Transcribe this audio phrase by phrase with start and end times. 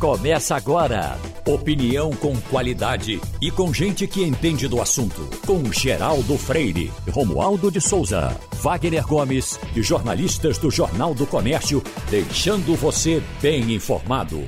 [0.00, 1.18] Começa agora.
[1.46, 5.28] Opinião com qualidade e com gente que entende do assunto.
[5.46, 12.74] Com Geraldo Freire, Romualdo de Souza, Wagner Gomes e jornalistas do Jornal do Comércio, deixando
[12.74, 14.38] você bem informado.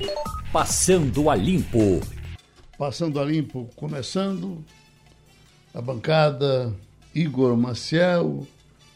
[0.51, 2.01] Passando a Limpo.
[2.75, 4.65] Passando a Limpo, começando
[5.71, 6.73] a bancada
[7.13, 8.47] Igor Maciel,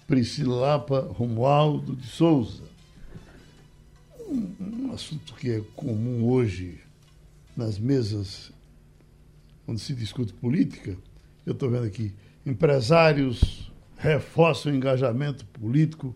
[0.07, 2.63] Priscila Lapa, Romualdo de Souza
[4.27, 6.79] um, um assunto que é comum hoje
[7.55, 8.51] nas mesas
[9.67, 10.95] onde se discute política.
[11.45, 12.13] Eu estou vendo aqui,
[12.45, 16.15] empresários reforçam o engajamento político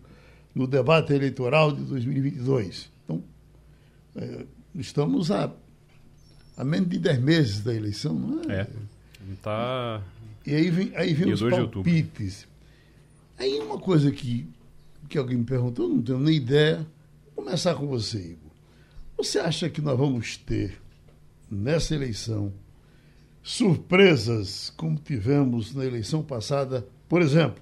[0.53, 2.91] no debate eleitoral de 2022.
[3.03, 3.23] Então,
[4.15, 5.51] é, estamos a,
[6.55, 8.61] a menos de 10 meses da eleição, não é?
[8.61, 8.67] É.
[9.41, 10.01] Tá...
[10.45, 12.47] E aí vem, aí vem os palpites.
[13.37, 14.47] Aí uma coisa que,
[15.07, 16.85] que alguém me perguntou, eu não tenho nem ideia,
[17.41, 18.51] começar com você, Igor.
[19.17, 20.79] Você acha que nós vamos ter,
[21.49, 22.53] nessa eleição,
[23.41, 26.87] surpresas como tivemos na eleição passada?
[27.09, 27.61] Por exemplo,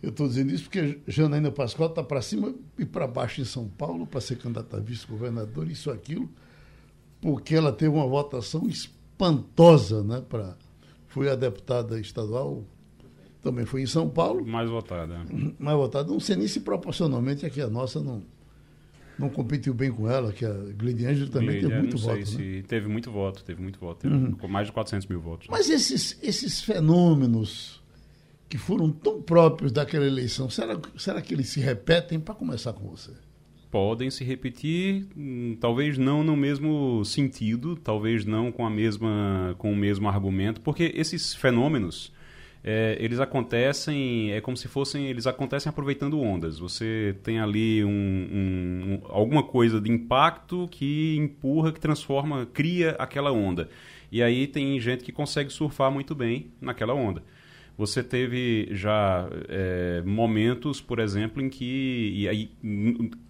[0.00, 3.68] eu estou dizendo isso porque Janaína Pascoal está para cima e para baixo em São
[3.68, 6.30] Paulo para ser candidata a vice-governador, isso aquilo,
[7.20, 10.22] porque ela teve uma votação espantosa, né?
[10.28, 10.56] Pra,
[11.08, 12.64] foi a deputada estadual,
[13.42, 14.46] também foi em São Paulo.
[14.46, 15.20] Mais votada.
[15.58, 16.10] Mais votada.
[16.10, 18.22] Não sei nem se proporcionalmente aqui a nossa não
[19.18, 22.18] não competiu bem com ela, que a Gleide Ângelo também teve muito voto.
[22.18, 22.24] Né?
[22.24, 24.48] Se teve muito voto, teve muito voto, teve uhum.
[24.48, 25.48] mais de 400 mil votos.
[25.48, 27.82] Mas esses, esses fenômenos
[28.48, 32.20] que foram tão próprios daquela eleição, será, será que eles se repetem?
[32.20, 33.12] Para começar com você.
[33.70, 39.72] Podem se repetir, hum, talvez não no mesmo sentido, talvez não com a mesma com
[39.72, 42.12] o mesmo argumento, porque esses fenômenos
[42.66, 46.58] é, eles acontecem, é como se fossem, eles acontecem aproveitando ondas.
[46.58, 53.30] Você tem ali um, um, alguma coisa de impacto que empurra, que transforma, cria aquela
[53.30, 53.68] onda.
[54.10, 57.22] E aí tem gente que consegue surfar muito bem naquela onda.
[57.76, 62.12] Você teve já é, momentos, por exemplo, em que.
[62.14, 62.50] E aí,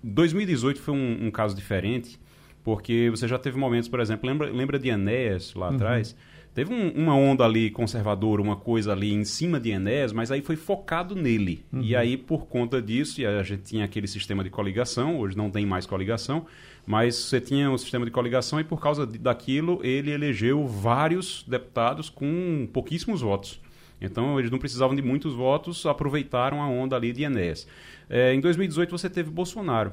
[0.02, 2.20] 2018 foi um, um, caso diferente,
[2.62, 5.74] porque você já teve momentos, por exemplo, lembra, lembra de Enéas lá uhum.
[5.74, 6.14] atrás?
[6.54, 10.40] Teve um, uma onda ali conservadora, uma coisa ali em cima de Enéas, mas aí
[10.40, 11.64] foi focado nele.
[11.72, 11.82] Uhum.
[11.82, 15.50] E aí, por conta disso, e a gente tinha aquele sistema de coligação, hoje não
[15.50, 16.46] tem mais coligação,
[16.86, 22.08] mas você tinha um sistema de coligação e por causa daquilo ele elegeu vários deputados
[22.08, 23.60] com pouquíssimos votos.
[24.00, 27.66] Então eles não precisavam de muitos votos, aproveitaram a onda ali de Enéas.
[28.08, 29.92] É, em 2018 você teve Bolsonaro.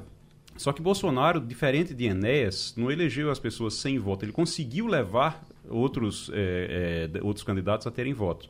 [0.56, 4.24] Só que Bolsonaro, diferente de Enéas, não elegeu as pessoas sem voto.
[4.24, 8.48] Ele conseguiu levar outros, é, é, outros candidatos a terem votos.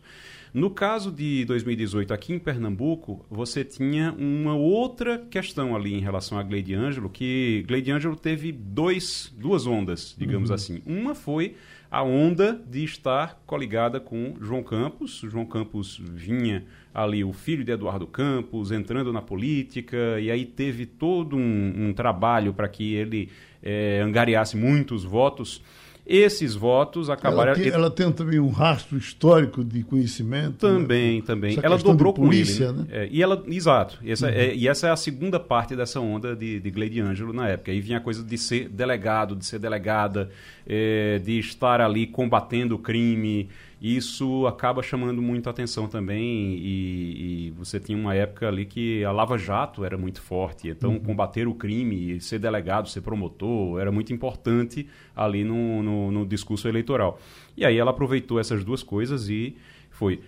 [0.54, 6.38] No caso de 2018, aqui em Pernambuco, você tinha uma outra questão ali em relação
[6.38, 10.54] a Gleide Ângelo, que Gleide Ângelo teve dois, duas ondas, digamos uhum.
[10.54, 10.82] assim.
[10.84, 11.56] Uma foi
[11.90, 15.22] a onda de estar coligada com João Campos.
[15.26, 20.84] João Campos vinha ali, o filho de Eduardo Campos, entrando na política, e aí teve
[20.84, 23.30] todo um, um trabalho para que ele
[23.62, 25.62] é, angariasse muitos votos.
[26.04, 27.52] Esses votos acabaram.
[27.52, 30.56] Ela tem, ela tem também um rastro histórico de conhecimento.
[30.58, 31.22] Também, né?
[31.24, 31.58] também.
[31.62, 32.82] Ela dobrou polícia, com ele.
[32.82, 32.86] Né?
[32.90, 33.04] Né?
[33.04, 33.98] É, e ela, exato.
[34.02, 34.32] E essa, uhum.
[34.32, 37.70] é, e essa é a segunda parte dessa onda de, de Gleide Ângelo na época.
[37.70, 40.28] Aí vinha a coisa de ser delegado, de ser delegada,
[40.66, 43.48] é, de estar ali combatendo o crime
[43.82, 49.10] isso acaba chamando muito atenção também e, e, você tinha uma época ali que a
[49.10, 51.00] Lava Jato era muito forte, então uhum.
[51.00, 56.68] combater o crime, ser delegado, ser promotor, era muito importante ali no, no, no discurso
[56.68, 57.18] eleitoral.
[57.56, 59.56] E aí ela aproveitou essas duas coisas e
[59.90, 60.20] foi.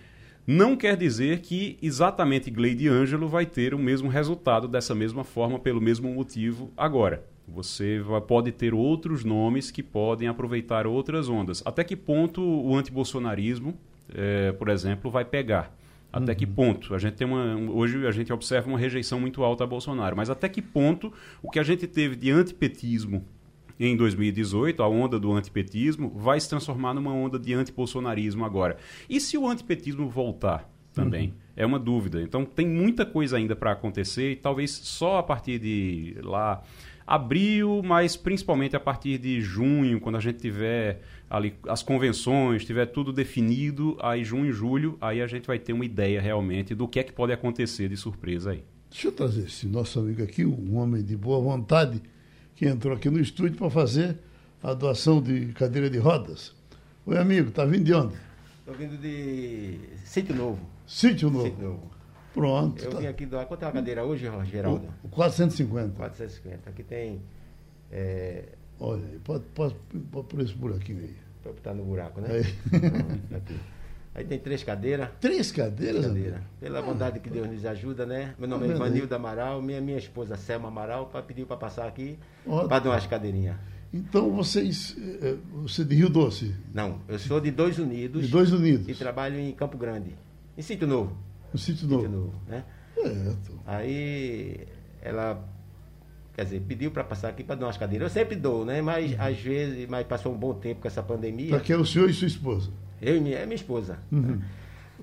[0.45, 5.57] Não quer dizer que exatamente Gleide Ângelo vai ter o mesmo resultado dessa mesma forma,
[5.57, 7.25] pelo mesmo motivo agora.
[7.47, 11.61] Você vai, pode ter outros nomes que podem aproveitar outras ondas.
[11.65, 13.77] Até que ponto o antibolsonarismo,
[14.13, 15.75] é, por exemplo, vai pegar?
[16.11, 16.37] Até uhum.
[16.37, 16.95] que ponto?
[16.95, 20.29] A gente tem uma, hoje a gente observa uma rejeição muito alta a Bolsonaro, mas
[20.29, 21.11] até que ponto
[21.43, 23.23] o que a gente teve de antipetismo
[23.77, 28.77] em 2018, a onda do antipetismo, vai se transformar numa onda de antibolsonarismo agora?
[29.09, 31.27] E se o antipetismo voltar também?
[31.27, 31.33] Uhum.
[31.57, 32.21] É uma dúvida.
[32.21, 36.63] Então tem muita coisa ainda para acontecer e talvez só a partir de lá
[37.05, 42.87] abril, mas principalmente a partir de junho, quando a gente tiver ali as convenções, tiver
[42.87, 46.99] tudo definido, aí junho, julho, aí a gente vai ter uma ideia realmente do que
[46.99, 48.63] é que pode acontecer de surpresa aí.
[48.89, 52.01] Deixa eu trazer esse nosso amigo aqui, um homem de boa vontade,
[52.55, 54.17] que entrou aqui no estúdio para fazer
[54.63, 56.55] a doação de cadeira de rodas.
[57.05, 58.15] Oi, amigo, tá vindo de onde?
[58.59, 60.59] Estou vindo de Sítio Novo.
[60.87, 61.45] Sítio Novo.
[61.45, 61.94] Sítio Novo.
[62.35, 62.83] Pronto.
[62.83, 62.99] Eu tá.
[62.99, 64.89] vim aqui Quanto é a cadeira hoje, Geraldo?
[65.03, 65.95] O 450.
[65.95, 66.69] 450.
[66.69, 67.21] Aqui tem
[67.89, 68.43] é,
[68.77, 69.75] Olha, pode, pode,
[70.11, 71.15] pode por esse buraquinho aí.
[71.41, 72.27] Para botar no buraco, né?
[72.29, 73.37] Aí.
[73.37, 73.55] Aqui.
[74.13, 75.09] Aí tem três cadeiras.
[75.19, 76.05] Três cadeiras?
[76.05, 76.29] Cadeira.
[76.29, 76.43] André?
[76.59, 78.33] Pela bondade que Deus nos ajuda, né?
[78.37, 78.71] Meu nome é?
[78.71, 83.55] Ivanildo Amaral, minha, minha esposa Selma Amaral pediu para passar aqui para dar umas cadeirinhas.
[83.93, 84.95] Então vocês.
[85.21, 88.89] eh, Você é de Rio Doce, Não, eu sou de Dois Unidos de Dois Unidos,
[88.89, 90.15] e trabalho em Campo Grande,
[90.57, 91.15] em Sítio Novo.
[91.55, 92.07] No Sítio Novo.
[92.07, 92.63] Novo, né?
[92.93, 93.59] Certo.
[93.65, 94.59] Aí
[95.01, 95.43] ela,
[96.35, 98.07] quer dizer, pediu para passar aqui para dar umas cadeiras.
[98.09, 98.81] Eu sempre dou, né?
[98.81, 99.17] Mas Uhum.
[99.19, 101.49] às vezes, mas passou um bom tempo com essa pandemia.
[101.51, 102.69] Para que é o senhor e sua esposa.
[103.01, 103.97] Eu e minha, é minha esposa.
[104.11, 104.39] Uhum.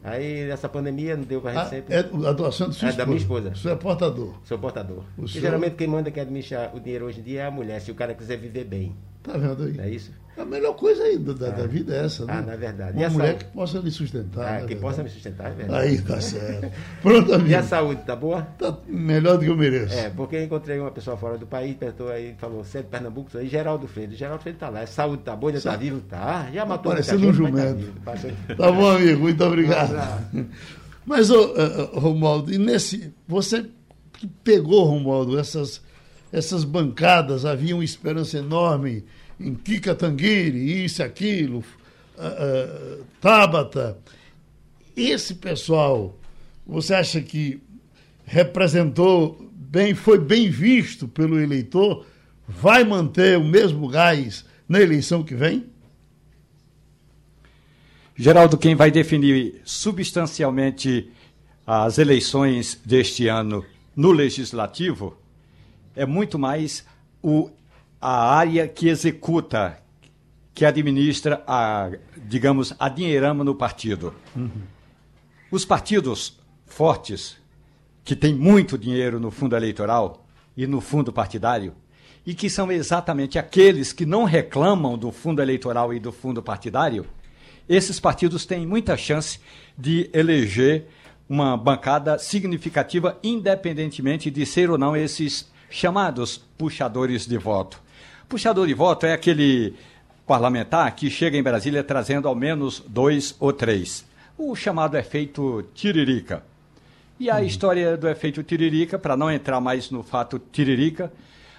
[0.04, 1.94] Aí essa pandemia não deu para a gente Ah, sempre.
[1.94, 3.50] é a doação da sua É da minha esposa.
[3.50, 4.34] O senhor é portador.
[4.44, 5.04] Sou portador.
[5.16, 7.80] O senhor- geralmente quem manda quem administra o dinheiro hoje em dia é a mulher,
[7.80, 8.94] se o cara quiser viver bem.
[9.22, 9.78] Tá vendo aí?
[9.78, 10.10] É isso?
[10.36, 12.32] A melhor coisa aí da, da- da vida é essa, né?
[12.38, 12.96] Ah, na verdade.
[12.96, 13.44] E Uma a mulher saúde?
[13.44, 14.40] que possa lhe sustentar.
[14.40, 14.80] Ah, né, que verdade?
[14.80, 15.86] possa me sustentar, é verdade.
[15.88, 16.72] Aí, tá certo.
[17.02, 17.50] Pronto, amigo.
[17.52, 18.40] E a saúde, tá boa?
[18.58, 19.92] Tá melhor do que eu mereço.
[19.94, 22.88] É, porque eu encontrei uma pessoa fora do país, perguntou aí, falou, você é de
[22.88, 23.36] Pernambuco?
[23.36, 24.16] Aí, Geraldo Freire.
[24.16, 24.86] Geraldo Freire tá lá.
[24.86, 26.00] Saúde tá boa, ainda tá vivo?
[26.00, 26.48] Tá.
[26.52, 28.00] Já matou parecendo muita um tá jumento.
[28.00, 29.20] Passa- Tá bom, amigo.
[29.20, 29.94] Muito obrigado.
[31.04, 33.12] Mas, ô, eh, Romualdo, e nesse.
[33.28, 33.66] Você
[34.14, 35.82] que pegou, Romualdo, essas,
[36.32, 39.04] essas bancadas, havia uma esperança enorme
[39.38, 41.64] em Kika Tanguiri, isso, aquilo,
[42.18, 43.98] ah, ah, Tabata.
[44.96, 46.18] Esse pessoal,
[46.66, 47.60] você acha que
[48.24, 52.06] representou bem, foi bem visto pelo eleitor?
[52.46, 55.66] Vai manter o mesmo gás na eleição que vem?
[58.14, 61.10] Geraldo, quem vai definir substancialmente
[61.66, 63.64] as eleições deste ano
[63.96, 65.16] no legislativo
[65.94, 66.84] é muito mais
[67.22, 67.50] o,
[68.02, 69.78] a área que executa,
[70.52, 74.12] que administra a, digamos, a dinheirama no partido.
[75.52, 77.36] Os partidos fortes,
[78.02, 80.26] que têm muito dinheiro no fundo eleitoral
[80.56, 81.74] e no fundo partidário,
[82.26, 87.06] e que são exatamente aqueles que não reclamam do fundo eleitoral e do fundo partidário,
[87.68, 89.38] esses partidos têm muita chance
[89.78, 90.86] de eleger
[91.28, 97.81] uma bancada significativa, independentemente de ser ou não esses chamados puxadores de voto.
[98.32, 99.74] Puxador de voto é aquele
[100.26, 104.06] parlamentar que chega em Brasília trazendo ao menos dois ou três.
[104.38, 106.42] O chamado efeito tiririca.
[107.20, 111.12] E a história do efeito tiririca, para não entrar mais no fato tiririca,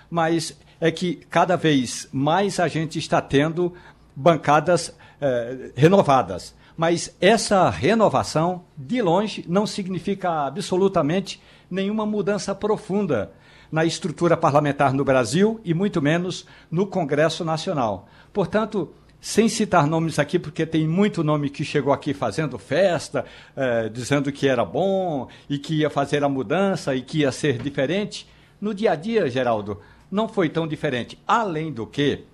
[0.09, 3.75] mas é que cada vez mais a gente está tendo
[4.15, 6.55] bancadas eh, renovadas.
[6.75, 11.39] Mas essa renovação, de longe, não significa absolutamente
[11.69, 13.31] nenhuma mudança profunda
[13.73, 18.07] na estrutura parlamentar no Brasil e muito menos no Congresso Nacional.
[18.31, 23.25] Portanto, sem citar nomes aqui, porque tem muito nome que chegou aqui fazendo festa,
[23.57, 27.57] eh, dizendo que era bom e que ia fazer a mudança e que ia ser
[27.57, 28.29] diferente.
[28.61, 29.81] No dia a dia, Geraldo,
[30.11, 31.17] não foi tão diferente.
[31.27, 32.25] Além do que,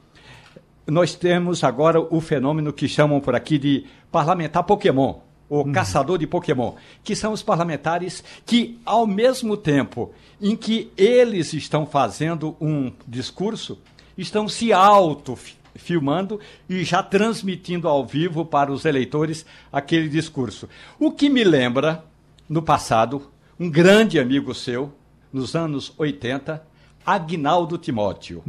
[0.86, 6.28] nós temos agora o fenômeno que chamam por aqui de parlamentar Pokémon, ou caçador de
[6.28, 12.92] Pokémon, que são os parlamentares que, ao mesmo tempo em que eles estão fazendo um
[13.08, 13.80] discurso,
[14.18, 20.70] estão se auto-filmando e já transmitindo ao vivo para os eleitores aquele discurso.
[21.00, 22.06] O que me lembra,
[22.48, 23.30] no passado,
[23.60, 24.94] um grande amigo seu,
[25.34, 26.69] nos anos 80,
[27.14, 28.44] Agnaldo Timóteo.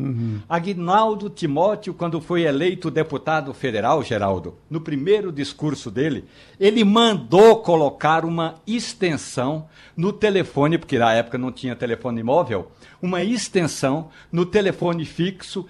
[0.48, 6.26] Agnaldo Timóteo, quando foi eleito deputado federal, Geraldo, no primeiro discurso dele,
[6.58, 13.24] ele mandou colocar uma extensão no telefone, porque na época não tinha telefone móvel, uma
[13.24, 15.66] extensão no telefone fixo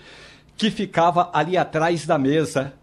[0.56, 2.74] que ficava ali atrás da mesa,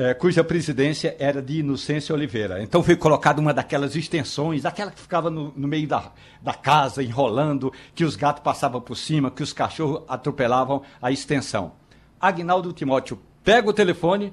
[0.00, 2.62] eh, cuja presidência era de Inocêncio Oliveira.
[2.62, 7.02] Então foi colocada uma daquelas extensões, aquela que ficava no, no meio da, da casa,
[7.02, 11.72] enrolando, que os gatos passavam por cima, que os cachorros atropelavam a extensão.
[12.18, 14.32] Agnaldo Timóteo pega o telefone,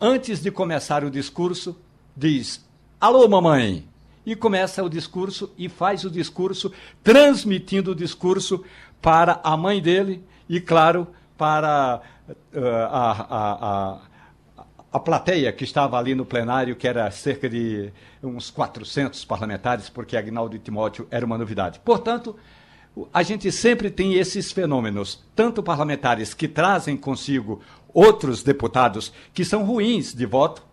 [0.00, 1.78] antes de começar o discurso,
[2.16, 2.68] diz:
[3.00, 3.86] Alô, mamãe!
[4.26, 6.72] E começa o discurso e faz o discurso,
[7.04, 8.64] transmitindo o discurso
[9.00, 12.58] para a mãe dele e, claro, para uh,
[12.90, 13.52] a, a,
[13.94, 13.98] a,
[14.98, 20.16] a plateia que estava ali no plenário, que era cerca de uns 400 parlamentares, porque
[20.16, 21.80] Agnaldo Timóteo era uma novidade.
[21.84, 22.36] Portanto,
[23.14, 27.60] a gente sempre tem esses fenômenos, tanto parlamentares que trazem consigo
[27.94, 30.66] outros deputados que são ruins de voto.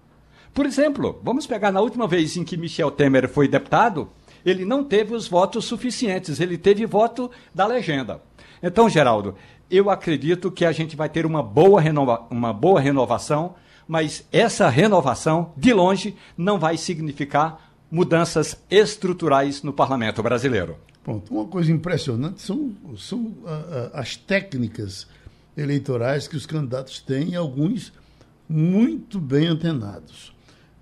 [0.53, 4.09] Por exemplo, vamos pegar na última vez em que Michel Temer foi deputado,
[4.43, 8.21] ele não teve os votos suficientes, ele teve voto da legenda.
[8.61, 9.35] Então, Geraldo,
[9.69, 13.53] eu acredito que a gente vai ter uma boa, renova uma boa renovação,
[13.87, 20.77] mas essa renovação, de longe, não vai significar mudanças estruturais no parlamento brasileiro.
[21.03, 25.07] Pronto, uma coisa impressionante são, são ah, ah, as técnicas
[25.55, 27.93] eleitorais que os candidatos têm, alguns
[28.49, 30.33] muito bem antenados.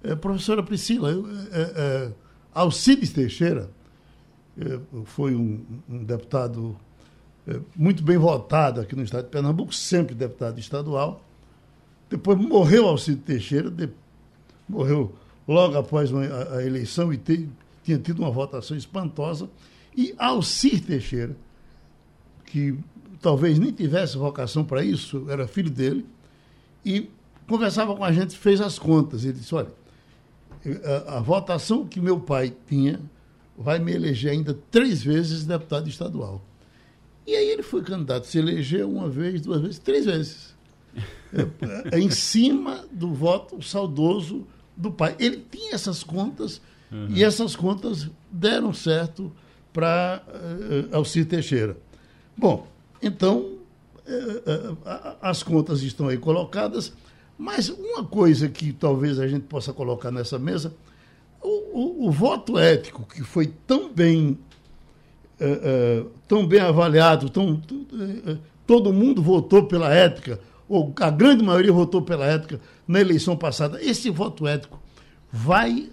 [0.01, 2.11] É, professora Priscila, é, é,
[2.53, 3.69] Alcides Teixeira
[5.05, 6.77] foi um, um deputado
[7.75, 11.23] muito bem votado aqui no estado de Pernambuco, sempre deputado estadual.
[12.13, 13.89] Depois morreu Alcides Teixeira, de,
[14.69, 15.15] morreu
[15.47, 17.49] logo após uma, a, a, eleição e te,
[17.83, 19.49] tinha tido uma votação espantosa.
[19.97, 21.35] E Alcir Teixeira,
[22.45, 22.77] que
[23.19, 26.05] talvez nem tivesse vocação para isso, era filho dele,
[26.85, 27.09] e
[27.47, 29.23] conversava com a gente, fez as contas.
[29.23, 29.71] Ele disse: olha,
[31.07, 33.01] a, a votação que meu pai tinha
[33.57, 36.45] vai me eleger ainda três vezes deputado estadual.
[37.25, 40.53] E aí ele foi candidato, se elegeu uma vez, duas vezes, três vezes.
[41.33, 44.45] É, é, em cima do voto saudoso
[44.77, 45.15] do pai.
[45.17, 46.61] Ele tinha essas contas
[46.91, 47.07] uhum.
[47.09, 49.31] e essas contas deram certo
[49.71, 51.75] para uh, Alcir Teixeira.
[52.37, 52.67] Bom,
[53.01, 53.39] então
[54.07, 54.77] uh, uh,
[55.21, 56.93] as contas estão aí colocadas.
[57.35, 60.71] Mas uma coisa que talvez a gente possa colocar nessa mesa,
[61.41, 64.37] o, o, o voto ético que foi tão bem,
[65.41, 67.59] uh, tão bem avaliado, tão,
[68.67, 73.81] todo mundo votou pela ética, ou a grande maioria votou pela ética na eleição passada.
[73.81, 74.79] Esse voto ético
[75.31, 75.89] vai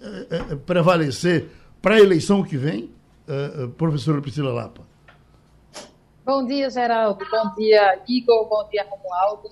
[0.65, 1.49] prevalecer
[1.81, 2.89] para a eleição que vem,
[3.77, 4.81] professora Priscila Lapa?
[6.25, 7.25] Bom dia, Geraldo.
[7.29, 8.47] Bom dia, Igor.
[8.47, 9.49] Bom dia, Romualdo.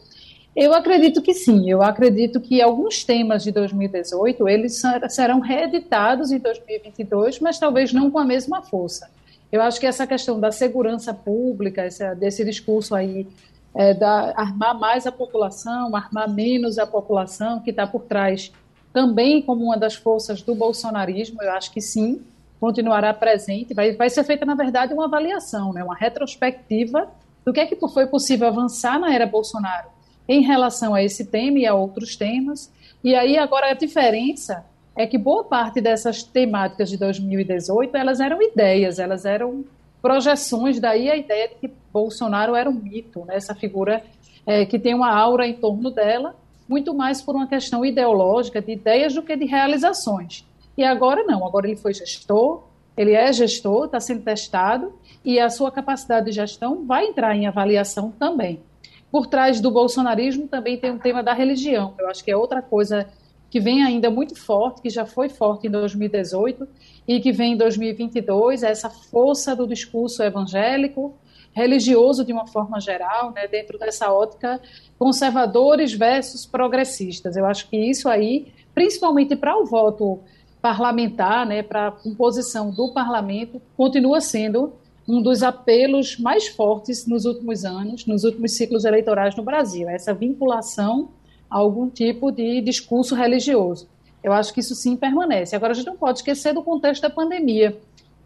[0.56, 1.70] Eu acredito que sim.
[1.70, 8.12] Eu acredito que alguns temas de 2018 eles serão reeditados em 2022, mas talvez não
[8.12, 9.10] com a mesma força.
[9.52, 13.28] Eu acho que essa questão da segurança pública, esse, desse discurso aí
[13.76, 18.52] é, da armar mais a população, armar menos a população, que está por trás
[18.92, 22.22] também como uma das forças do bolsonarismo, eu acho que sim,
[22.60, 23.74] continuará presente.
[23.74, 27.08] Vai, vai ser feita, na verdade, uma avaliação, né, uma retrospectiva
[27.46, 29.88] do que é que foi possível avançar na era Bolsonaro
[30.28, 32.72] em relação a esse tema e a outros temas.
[33.04, 38.42] E aí agora a diferença é que boa parte dessas temáticas de 2018 elas eram
[38.42, 39.64] ideias, elas eram
[40.02, 43.36] projeções, daí a ideia de que Bolsonaro era um mito, né?
[43.36, 44.04] essa figura
[44.46, 46.36] é, que tem uma aura em torno dela,
[46.68, 50.46] muito mais por uma questão ideológica, de ideias do que de realizações.
[50.78, 52.64] E agora não, agora ele foi gestor,
[52.96, 54.94] ele é gestor, está sendo testado,
[55.24, 58.62] e a sua capacidade de gestão vai entrar em avaliação também.
[59.12, 61.96] Por trás do bolsonarismo também tem um tema da religião.
[61.98, 63.08] Eu acho que é outra coisa
[63.50, 66.68] que vem ainda muito forte, que já foi forte em 2018
[67.08, 71.16] e que vem em 2022, é essa força do discurso evangélico,
[71.52, 74.62] religioso de uma forma geral, né, dentro dessa ótica
[74.98, 77.36] conservadores versus progressistas.
[77.36, 80.20] Eu acho que isso aí, principalmente para o voto
[80.62, 84.74] parlamentar, né, para a composição do parlamento, continua sendo
[85.08, 90.14] um dos apelos mais fortes nos últimos anos, nos últimos ciclos eleitorais no Brasil, essa
[90.14, 91.10] vinculação
[91.50, 93.90] a algum tipo de discurso religioso.
[94.24, 95.56] Eu acho que isso sim permanece.
[95.56, 97.76] Agora, a gente não pode esquecer do contexto da pandemia.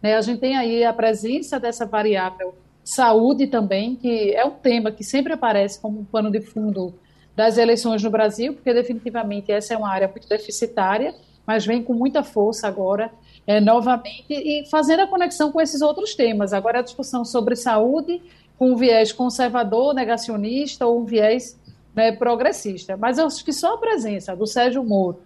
[0.01, 0.15] Né?
[0.15, 2.53] A gente tem aí a presença dessa variável
[2.83, 6.93] saúde também, que é um tema que sempre aparece como um pano de fundo
[7.35, 11.93] das eleições no Brasil, porque definitivamente essa é uma área muito deficitária, mas vem com
[11.93, 13.11] muita força agora
[13.45, 16.53] é, novamente e fazendo a conexão com esses outros temas.
[16.53, 18.21] Agora a discussão sobre saúde
[18.57, 21.59] com um viés conservador, negacionista ou um viés
[21.95, 22.95] né, progressista.
[22.95, 25.19] Mas eu acho que só a presença do Sérgio Moro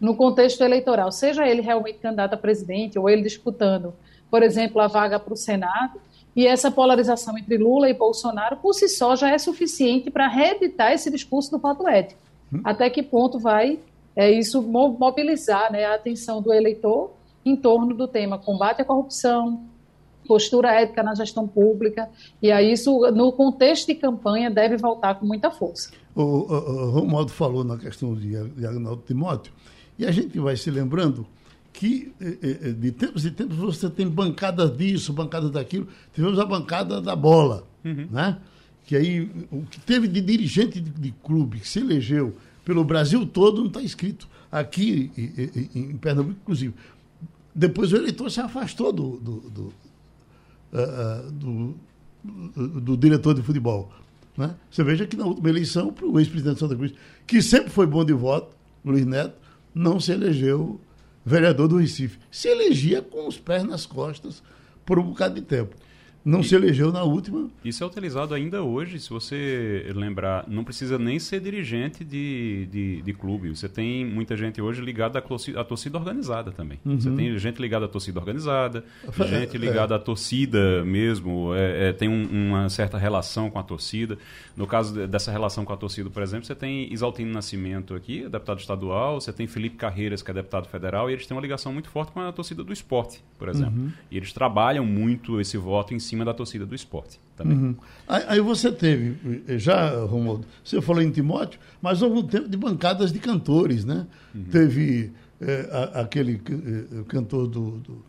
[0.00, 3.94] no contexto eleitoral, seja ele realmente candidato a presidente ou ele disputando,
[4.30, 6.00] por exemplo, a vaga para o Senado,
[6.36, 10.92] e essa polarização entre Lula e Bolsonaro, por si só, já é suficiente para reeditar
[10.92, 12.20] esse discurso do voto ético.
[12.52, 12.60] Hum.
[12.64, 13.78] Até que ponto vai
[14.16, 17.10] é, isso mobilizar né, a atenção do eleitor
[17.44, 19.62] em torno do tema combate à corrupção,
[20.26, 22.08] postura ética na gestão pública,
[22.40, 25.90] e aí isso, no contexto de campanha, deve voltar com muita força.
[26.14, 29.52] O, o, o Romualdo falou na questão de, de Agnaldo Timóteo,
[29.98, 31.26] e a gente vai se lembrando
[31.74, 35.88] que eh, eh, de tempos em tempos você tem bancadas disso, bancadas daquilo.
[36.14, 38.06] Tivemos a bancada da bola, uhum.
[38.10, 38.38] né?
[38.86, 43.26] que aí o que teve de dirigente de, de clube que se elegeu pelo Brasil
[43.26, 45.10] todo não está escrito aqui
[45.74, 46.74] em, em Pernambuco, inclusive.
[47.52, 49.72] Depois o eleitor se afastou do, do, do,
[50.72, 53.92] uh, do, do diretor de futebol.
[54.36, 54.54] Né?
[54.70, 56.92] Você veja que na última eleição, para o ex-presidente Santa Cruz,
[57.26, 59.34] que sempre foi bom de voto, Luiz Neto,
[59.74, 60.80] não se elegeu
[61.24, 62.18] vereador do Recife.
[62.30, 64.42] Se elegia com os pés nas costas
[64.84, 65.74] por um bocado de tempo.
[66.24, 67.50] Não e, se elegeu na última.
[67.62, 70.46] Isso é utilizado ainda hoje, se você lembrar.
[70.48, 73.54] Não precisa nem ser dirigente de, de, de clube.
[73.54, 76.80] Você tem muita gente hoje ligada à torcida, à torcida organizada também.
[76.84, 76.98] Uhum.
[76.98, 78.82] Você tem gente ligada à torcida organizada,
[79.28, 79.96] gente ligada é.
[79.96, 84.16] à torcida mesmo, é, é, tem um, uma certa relação com a torcida.
[84.56, 88.60] No caso dessa relação com a torcida, por exemplo, você tem Isaltino Nascimento aqui, deputado
[88.60, 91.90] estadual, você tem Felipe Carreiras, que é deputado federal, e eles têm uma ligação muito
[91.90, 93.78] forte com a torcida do esporte, por exemplo.
[93.78, 93.92] Uhum.
[94.10, 97.56] E eles trabalham muito esse voto em cima cima da torcida do esporte também.
[97.56, 97.76] Uhum.
[98.06, 99.16] Aí, aí, você teve,
[99.58, 104.06] já, Romualdo, você falou em Timóteo, mas houve um tempo de bancadas de cantores, né?
[104.34, 104.44] Uhum.
[104.44, 108.04] Teve é, a, aquele é, cantor do, do,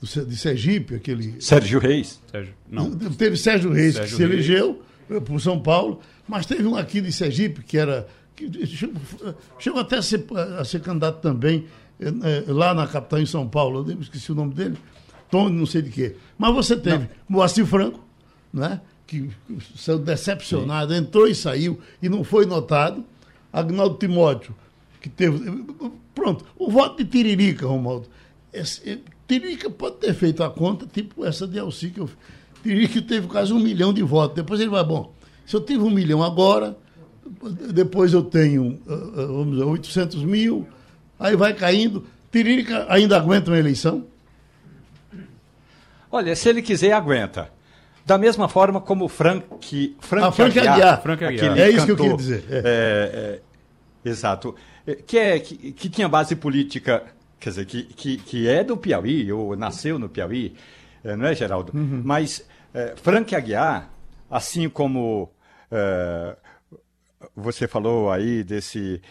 [0.00, 1.40] do, de Sergipe, aquele...
[1.40, 2.20] Sérgio Reis.
[2.30, 2.90] Sérgio, não.
[2.90, 4.32] Teve Sérgio Reis, Sérgio que se Reis.
[4.48, 8.06] elegeu eh, por São Paulo, mas teve um aqui de Sergipe, que era...
[8.34, 9.00] Que chegou,
[9.58, 10.24] chegou até a ser,
[10.58, 11.66] a ser candidato também
[12.00, 14.76] é, lá na capital, em São Paulo, eu esqueci o nome dele,
[15.30, 16.16] Tony, não sei de quê.
[16.36, 17.08] Mas você teve não.
[17.28, 18.00] Moacir Franco,
[18.52, 18.80] né?
[19.08, 19.30] que
[19.74, 21.00] saiu decepcionado, Sim.
[21.00, 23.02] entrou e saiu e não foi notado.
[23.50, 24.54] Agnaldo Timóteo,
[25.00, 25.64] que teve.
[26.14, 28.06] Pronto, o voto de Tiririca, Romualdo.
[28.52, 32.10] Esse, Tiririca pode ter feito a conta, tipo essa de Alci que eu
[32.62, 34.36] Tiririca teve quase um milhão de votos.
[34.36, 35.14] Depois ele vai, bom,
[35.46, 36.76] se eu tive um milhão agora,
[37.72, 40.68] depois eu tenho, ah, ah, vamos dizer, 800 mil,
[41.18, 42.04] aí vai caindo.
[42.30, 44.04] Tiririca ainda aguenta uma eleição?
[46.10, 47.50] Olha, se ele quiser, aguenta.
[48.04, 50.74] Da mesma forma como o Frank, Frank, ah, Frank Aguiar.
[50.74, 51.02] Aguiar.
[51.02, 51.58] Frank Aguiar.
[51.58, 52.44] É isso que eu queria dizer.
[52.48, 52.56] É.
[52.56, 53.40] É, é,
[54.08, 54.54] exato.
[54.86, 57.04] É, que, é, que, que, tinha base política,
[57.38, 60.54] quer dizer, que, que, que é do Piauí, ou nasceu no Piauí,
[61.04, 61.72] é, não é, Geraldo?
[61.76, 62.00] Uhum.
[62.02, 63.90] Mas é, Frank Aguiar,
[64.30, 65.30] assim como
[67.36, 69.02] você falou aí desse,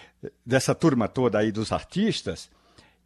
[0.44, 2.50] dessa turma toda aí dos artistas,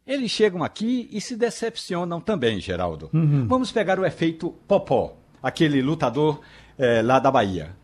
[0.06, 3.08] eles chegam aqui e se decepcionam também, Geraldo.
[3.12, 3.46] Uhum.
[3.46, 6.40] Vamos pegar o efeito Popó, aquele lutador
[6.76, 7.74] é, lá da Bahia.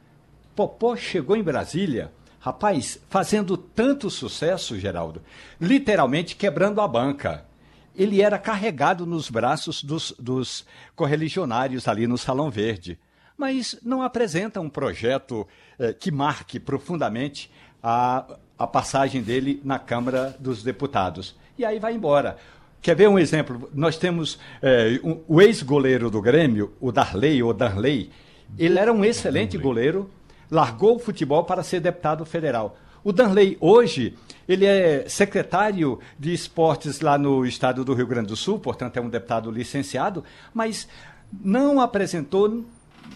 [0.54, 5.22] Popó chegou em Brasília, rapaz, fazendo tanto sucesso, Geraldo,
[5.60, 7.44] literalmente quebrando a banca.
[7.94, 10.64] Ele era carregado nos braços dos, dos
[10.96, 12.98] correligionários ali no Salão Verde,
[13.36, 15.46] mas não apresenta um projeto
[15.78, 17.48] é, que marque profundamente
[17.80, 18.26] a,
[18.58, 22.36] a passagem dele na Câmara dos Deputados e aí vai embora.
[22.80, 23.68] Quer ver um exemplo?
[23.74, 28.10] Nós temos é, um, o ex-goleiro do Grêmio, o Darley, ou Darley.
[28.56, 30.08] Ele era um excelente goleiro,
[30.50, 32.78] largou o futebol para ser deputado federal.
[33.02, 34.16] O Darley, hoje,
[34.48, 39.00] ele é secretário de esportes lá no estado do Rio Grande do Sul, portanto, é
[39.00, 40.88] um deputado licenciado, mas
[41.42, 42.64] não apresentou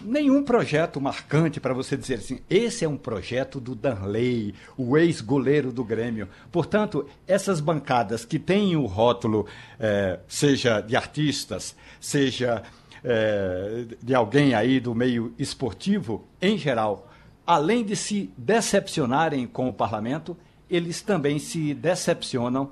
[0.03, 5.71] nenhum projeto marcante para você dizer assim, esse é um projeto do Danley, o ex-goleiro
[5.71, 6.27] do Grêmio.
[6.51, 9.45] Portanto, essas bancadas que têm o rótulo,
[9.79, 12.63] é, seja de artistas, seja
[13.03, 17.11] é, de alguém aí do meio esportivo, em geral,
[17.45, 20.37] além de se decepcionarem com o parlamento,
[20.69, 22.71] eles também se decepcionam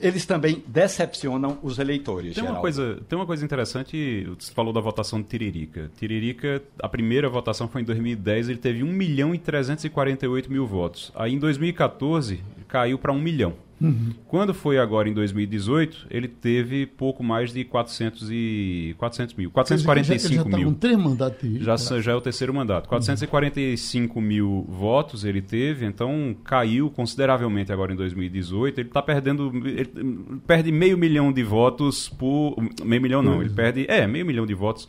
[0.00, 2.34] eles também decepcionam os eleitores.
[2.34, 5.90] Tem uma, coisa, tem uma coisa interessante, você falou da votação de Tiririca.
[5.98, 11.12] Tiririca, a primeira votação foi em 2010, ele teve 1 milhão e 348 mil votos.
[11.14, 13.54] Aí em 2014 caiu para 1 milhão.
[13.80, 14.12] Uhum.
[14.26, 19.50] Quando foi agora em 2018, ele teve pouco mais de 400, e, 400 mil.
[19.50, 20.68] 445 já, já tá mil.
[20.68, 22.88] Com três mandatos já, já é o terceiro mandato.
[22.88, 24.24] 445 uhum.
[24.24, 28.80] mil votos ele teve, então caiu consideravelmente agora em 2018.
[28.80, 29.52] Ele está perdendo.
[29.64, 32.56] Ele perde meio milhão de votos por.
[32.84, 33.86] Meio milhão não, ele perde.
[33.88, 34.88] É, meio milhão de votos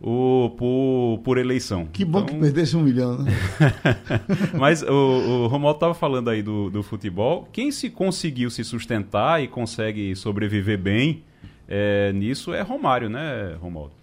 [0.00, 1.86] o, por, por eleição.
[1.92, 2.34] Que bom então...
[2.34, 3.30] que perdesse um milhão, né?
[4.58, 7.46] Mas o, o Romualdo estava falando aí do, do futebol.
[7.52, 11.22] Quem se conseguiu se sustentar e consegue sobreviver bem
[11.68, 14.00] é, nisso é Romário, né, Romualdo?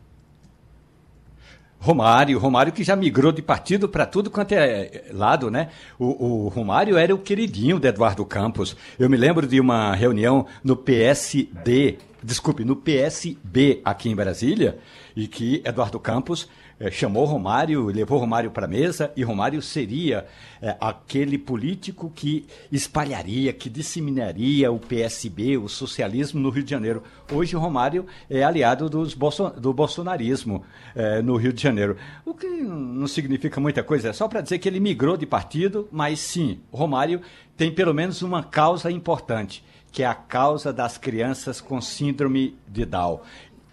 [1.80, 5.70] Romário, Romário que já migrou de partido para tudo quanto é lado, né?
[6.00, 8.76] O, o, Romário era o queridinho de Eduardo Campos.
[8.98, 14.80] Eu me lembro de uma reunião no PSD, desculpe, no PSB aqui em Brasília,
[15.18, 16.48] e que Eduardo Campos
[16.80, 20.28] eh, chamou Romário, levou Romário para a mesa, e Romário seria
[20.62, 27.02] eh, aquele político que espalharia, que disseminaria o PSB, o socialismo no Rio de Janeiro.
[27.32, 30.64] Hoje Romário é aliado dos bolso, do bolsonarismo
[30.96, 31.98] eh, no Rio de Janeiro.
[32.24, 35.88] O que não significa muita coisa, é só para dizer que ele migrou de partido,
[35.92, 37.22] mas sim, Romário
[37.58, 42.86] tem pelo menos uma causa importante que é a causa das crianças com síndrome de
[42.86, 43.20] Down.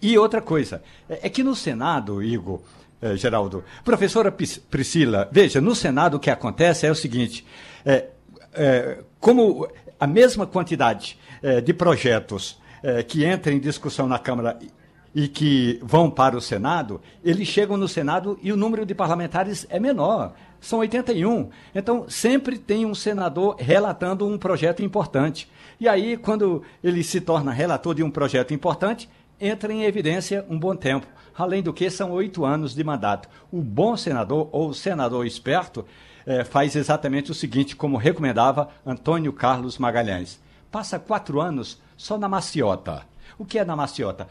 [0.05, 2.61] E outra coisa, é, é que no Senado, Igor,
[3.01, 7.43] eh, Geraldo, professora Priscila, veja, no Senado o que acontece é o seguinte:
[7.83, 8.09] é,
[8.53, 9.67] é, como
[9.99, 14.59] a mesma quantidade é, de projetos é, que entram em discussão na Câmara
[15.15, 19.65] e que vão para o Senado, eles chegam no Senado e o número de parlamentares
[19.71, 20.35] é menor.
[20.61, 21.49] São 81.
[21.73, 25.49] Então, sempre tem um senador relatando um projeto importante.
[25.79, 30.57] E aí, quando ele se torna relator de um projeto importante, entra em evidência um
[30.57, 31.07] bom tempo.
[31.37, 33.27] Além do que, são oito anos de mandato.
[33.51, 35.85] O bom senador, ou senador esperto,
[36.25, 40.39] eh, faz exatamente o seguinte, como recomendava Antônio Carlos Magalhães.
[40.71, 43.03] Passa quatro anos só na maciota.
[43.37, 44.27] O que é na maciota?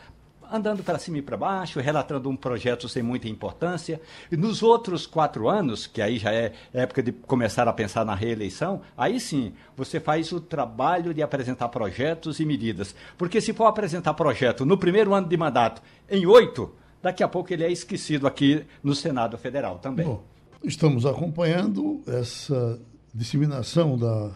[0.55, 4.01] Andando para cima e para baixo, relatando um projeto sem muita importância.
[4.31, 8.15] E nos outros quatro anos, que aí já é época de começar a pensar na
[8.15, 12.95] reeleição, aí sim você faz o trabalho de apresentar projetos e medidas.
[13.19, 17.53] Porque se for apresentar projeto no primeiro ano de mandato em oito, daqui a pouco
[17.53, 20.07] ele é esquecido aqui no Senado Federal também.
[20.07, 20.23] Bom,
[20.63, 22.81] estamos acompanhando essa
[23.13, 24.33] disseminação da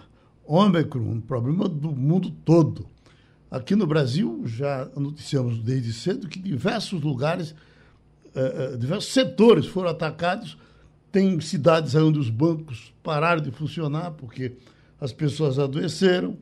[0.47, 2.87] Ômicron, um problema do mundo todo.
[3.51, 7.55] Aqui no Brasil, já noticiamos desde cedo que diversos lugares,
[8.35, 10.59] eh, eh, diversos setores foram atacados.
[11.11, 14.53] Tem cidades onde os bancos pararam de funcionar porque
[15.01, 16.37] as pessoas adoeceram.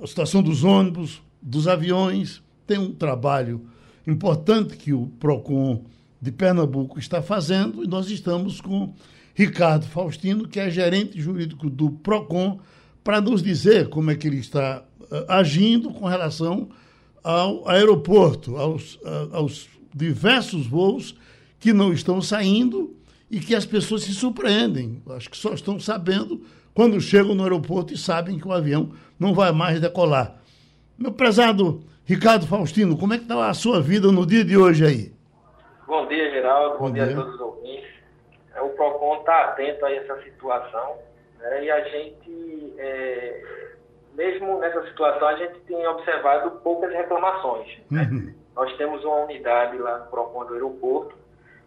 [0.00, 2.40] A situação dos ônibus, dos aviões.
[2.66, 3.66] Tem um trabalho
[4.06, 5.84] importante que o PROCON
[6.20, 8.94] de Pernambuco está fazendo e nós estamos com
[9.34, 12.60] Ricardo Faustino, que é gerente jurídico do PROCON,
[13.02, 14.84] para nos dizer como é que ele está
[15.28, 16.68] agindo com relação
[17.22, 21.16] ao aeroporto, aos, uh, aos diversos voos
[21.60, 22.96] que não estão saindo
[23.30, 25.02] e que as pessoas se surpreendem.
[25.10, 26.42] Acho que só estão sabendo
[26.74, 30.40] quando chegam no aeroporto e sabem que o avião não vai mais decolar.
[30.98, 34.84] Meu prezado Ricardo Faustino, como é que está a sua vida no dia de hoje
[34.84, 35.12] aí?
[35.86, 36.78] Bom dia, Geraldo.
[36.78, 37.06] Bom, Bom dia.
[37.06, 37.14] dia.
[37.14, 37.90] a todos os ouvintes.
[38.54, 40.96] É, o PROCON está atento a essa situação
[41.38, 41.64] né?
[41.64, 43.71] e a gente é,
[44.14, 47.78] mesmo nessa situação, a gente tem observado poucas reclamações.
[47.90, 48.08] Né?
[48.10, 48.34] Uhum.
[48.54, 51.14] Nós temos uma unidade lá no PROCON do aeroporto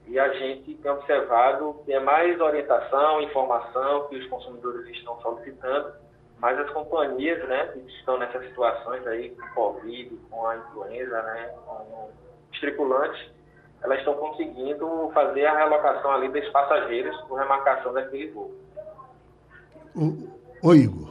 [0.08, 5.94] e a gente tem observado que é mais orientação, informação que os consumidores estão solicitando,
[6.40, 11.54] mas as companhias né, que estão nessas situações aí, com Covid, com a influenza, né,
[11.66, 12.10] com
[12.52, 13.32] os tripulantes,
[13.82, 18.54] elas estão conseguindo fazer a realocação ali dos passageiros por remarcação daquele voo.
[19.96, 20.30] O,
[20.62, 21.05] o Igor,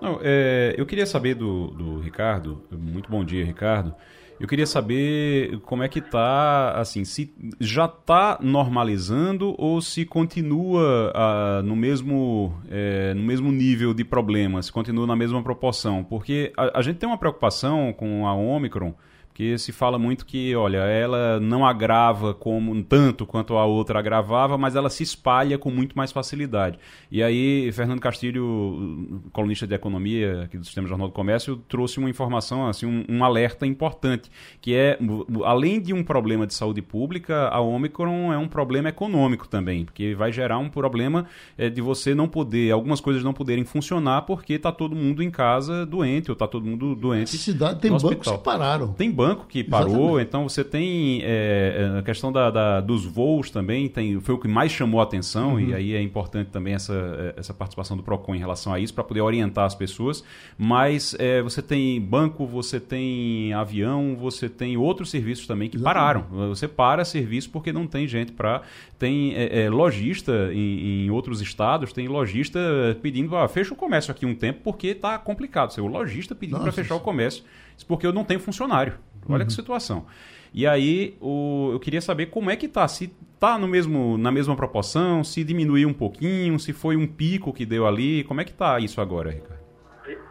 [0.00, 3.94] não, é, eu queria saber do, do Ricardo, muito bom dia, Ricardo.
[4.38, 11.10] Eu queria saber como é que tá, assim, se já está normalizando ou se continua
[11.14, 16.04] ah, no, mesmo, é, no mesmo nível de problema, se continua na mesma proporção.
[16.04, 18.94] Porque a, a gente tem uma preocupação com a Omicron,
[19.36, 24.56] que se fala muito que, olha, ela não agrava como tanto quanto a outra agravava,
[24.56, 26.78] mas ela se espalha com muito mais facilidade.
[27.12, 32.08] E aí, Fernando Castilho, colunista de economia aqui do Sistema Jornal do Comércio, trouxe uma
[32.08, 34.98] informação, assim, um, um alerta importante, que é,
[35.44, 40.14] além de um problema de saúde pública, a Omicron é um problema econômico também, porque
[40.14, 41.26] vai gerar um problema
[41.58, 45.30] é, de você não poder, algumas coisas não poderem funcionar porque está todo mundo em
[45.30, 47.36] casa doente, ou está todo mundo doente.
[47.36, 48.94] Cidade tem bancos que pararam.
[48.94, 50.28] Tem bancos banco que parou, Exatamente.
[50.28, 54.38] então você tem é, é, a questão da, da, dos voos também, tem, foi o
[54.38, 55.60] que mais chamou a atenção, uhum.
[55.60, 58.94] e aí é importante também essa, é, essa participação do PROCON em relação a isso,
[58.94, 60.22] para poder orientar as pessoas.
[60.58, 66.24] Mas é, você tem banco, você tem avião, você tem outros serviços também que Exatamente.
[66.24, 66.48] pararam.
[66.48, 68.62] Você para serviço porque não tem gente para.
[68.98, 72.58] Tem é, é, lojista em, em, outros estados, tem lojista
[73.02, 75.76] pedindo, ah, fecha o comércio aqui um tempo porque está complicado.
[75.78, 77.44] O lojista pedindo para fechar o comércio
[77.84, 78.98] porque eu não tenho funcionário.
[79.28, 79.46] Olha uhum.
[79.46, 80.06] que situação.
[80.54, 84.32] E aí o, eu queria saber como é que tá, se tá no mesmo, na
[84.32, 88.44] mesma proporção, se diminuiu um pouquinho, se foi um pico que deu ali, como é
[88.44, 89.66] que tá isso agora, Ricardo?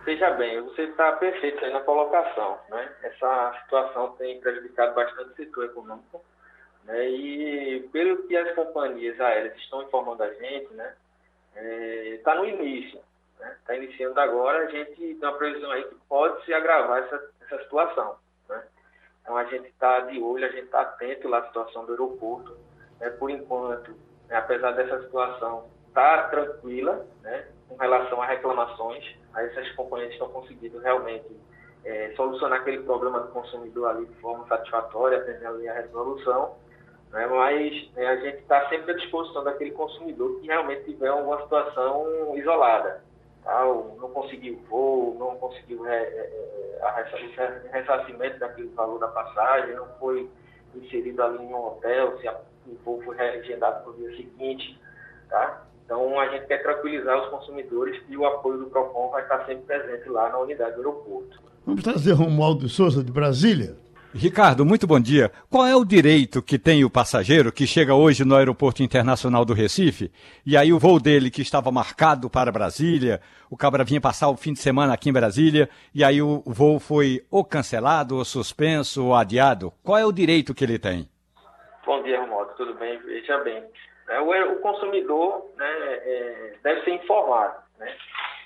[0.06, 2.58] Veja bem, você está perfeito aí na colocação.
[2.70, 2.90] Né?
[3.04, 6.24] Essa situação tem prejudicado bastante o setor econômico.
[6.86, 7.10] Né?
[7.10, 10.94] E pelo que as companhias aéreas estão informando a gente, né?
[12.16, 13.00] está é, no início.
[13.34, 13.58] Está né?
[13.66, 17.64] Tá iniciando agora, a gente tem uma previsão aí que pode se agravar essa, essa
[17.64, 18.16] situação.
[19.26, 22.56] Então a gente está de olho, a gente está atento lá à situação do aeroporto.
[23.00, 23.10] Né?
[23.10, 23.92] Por enquanto,
[24.28, 29.04] né, apesar dessa situação, está tranquila né, com relação a reclamações.
[29.34, 31.26] Aí essas companhias estão conseguindo realmente
[31.84, 36.58] é, solucionar aquele problema do consumidor ali de forma satisfatória, atendendo ali a resolução.
[37.10, 41.42] Né, mas né, a gente está sempre à disposição daquele consumidor que realmente tiver alguma
[41.42, 43.05] situação isolada
[43.46, 49.88] tal, não conseguiu voo, não conseguiu é, é, é ressarcimento daquele valor da passagem, não
[50.00, 50.30] foi
[50.76, 54.78] inserido ali em um hotel, se a, o voo foi reagendado para o dia seguinte,
[55.30, 55.62] tá?
[55.86, 59.66] Então, a gente quer tranquilizar os consumidores e o apoio do PROCON vai estar sempre
[59.66, 61.40] presente lá na unidade do aeroporto.
[61.64, 63.78] Vamos trazer Romualdo Souza, de Brasília.
[64.18, 65.30] Ricardo, muito bom dia.
[65.52, 69.54] Qual é o direito que tem o passageiro que chega hoje no Aeroporto Internacional do
[69.54, 70.10] Recife
[70.46, 73.20] e aí o voo dele que estava marcado para Brasília,
[73.52, 76.80] o cabra vinha passar o fim de semana aqui em Brasília e aí o voo
[76.80, 79.74] foi ou cancelado, ou suspenso, ou adiado?
[79.84, 81.10] Qual é o direito que ele tem?
[81.86, 82.54] Bom dia, Romualdo.
[82.56, 82.98] Tudo bem?
[83.00, 83.62] Veja bem.
[84.08, 87.94] É, o, consumidor né, é, deve ser informado né,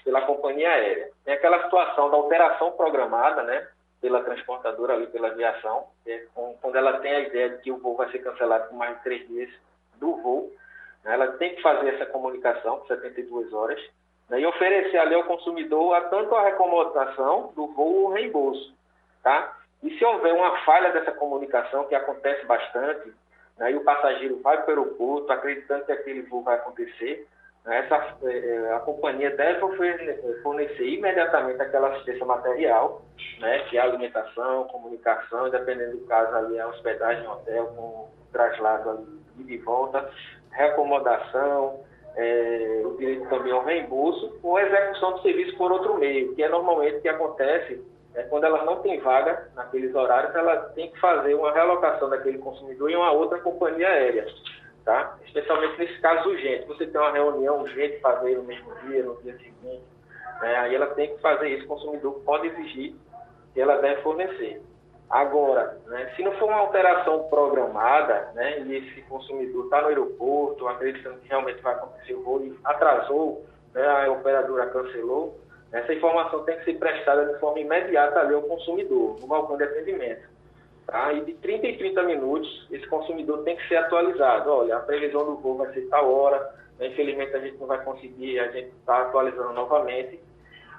[0.03, 1.12] pela companhia aérea.
[1.23, 3.67] Tem aquela situação da alteração programada, né?
[4.01, 6.25] Pela transportadora ali, pela aviação, é,
[6.62, 9.03] quando ela tem a ideia de que o voo vai ser cancelado por mais de
[9.03, 9.49] três dias
[9.97, 10.51] do voo,
[11.03, 13.79] né, ela tem que fazer essa comunicação, 72 horas,
[14.29, 18.73] né, e oferecer ali ao consumidor a, tanto a recomodação do voo ou o reembolso.
[19.21, 19.57] Tá?
[19.83, 23.13] E se houver uma falha dessa comunicação, que acontece bastante,
[23.57, 27.27] né, e o passageiro vai para o aeroporto acreditando que aquele voo vai acontecer,
[27.65, 29.60] essa, é, a companhia deve
[30.41, 33.02] fornecer imediatamente aquela assistência material,
[33.39, 38.89] né, que é alimentação, comunicação, dependendo do caso ali, a hospedagem em hotel, com traslado
[38.89, 40.10] ali de volta,
[40.52, 41.82] reacomodação,
[42.15, 46.50] é, o direito também ao reembolso, ou execução do serviço por outro meio, que é
[46.50, 47.84] normalmente o que acontece
[48.15, 52.39] é, quando ela não tem vaga naqueles horários, ela tem que fazer uma realocação daquele
[52.39, 54.26] consumidor em uma outra companhia aérea
[54.89, 55.19] tá?
[55.23, 56.65] Especialmente nesse caso urgente.
[56.65, 59.84] Você tem uma reunião urgente fazer no mesmo dia, no dia seguinte,
[60.41, 60.56] né?
[60.58, 62.95] aí ela tem que fazer isso, o consumidor pode exigir
[63.54, 64.60] que ela deve fornecer.
[65.08, 70.67] Agora, né, se não for uma alteração programada, né, e esse consumidor está no aeroporto,
[70.67, 75.39] acreditando que realmente vai acontecer o voo e atrasou, né, a operadora cancelou,
[75.71, 79.63] essa informação tem que ser prestada de forma imediata ali ao consumidor, no balcão de
[79.63, 80.28] atendimento.
[80.89, 81.13] Tá?
[81.13, 84.49] E de 30 em 30 minutos, esse consumidor tem que ser atualizado.
[84.49, 86.39] Olha, a previsão do voo vai ser tal hora,
[86.80, 86.88] né?
[86.88, 90.19] infelizmente a gente não vai conseguir, a gente está atualizando novamente,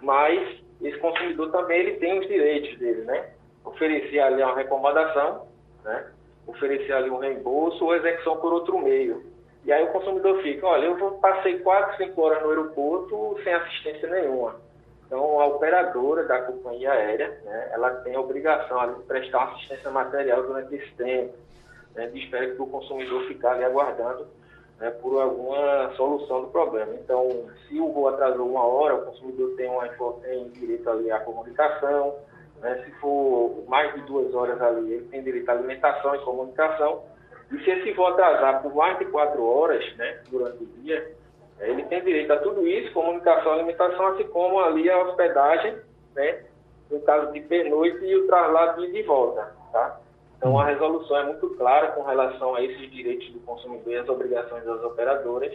[0.03, 3.31] mas esse consumidor também ele tem os direitos dele, né?
[3.64, 5.46] Oferecer ali uma recomendação,
[5.85, 6.11] né?
[6.44, 9.23] oferecer ali um reembolso ou execução por outro meio.
[9.64, 14.09] E aí o consumidor fica, olha, eu passei 4, 5 horas no aeroporto sem assistência
[14.09, 14.57] nenhuma
[15.11, 20.44] então, a operadora da companhia aérea, né, ela tem a obrigação de prestar assistência material
[20.44, 21.35] durante esse tempo,
[21.96, 24.29] né, de espera que o consumidor ficar ali aguardando
[24.79, 26.94] né, por alguma solução do problema.
[26.94, 27.29] Então,
[27.66, 29.88] se o voo atrasou uma hora, o consumidor tem, uma,
[30.23, 32.14] tem direito ali à comunicação,
[32.61, 37.03] né, se for mais de duas horas ali, ele tem direito à alimentação e comunicação,
[37.51, 41.16] e se esse voo atrasar por mais de quatro horas né, durante o dia,
[41.61, 45.77] ele tem direito a tudo isso, comunicação, alimentação, assim como ali a hospedagem,
[46.14, 46.44] né?
[46.90, 50.01] No caso de pernoite e o traslado de volta, tá?
[50.37, 54.09] Então a resolução é muito clara com relação a esses direitos do consumidor e as
[54.09, 55.53] obrigações das operadoras.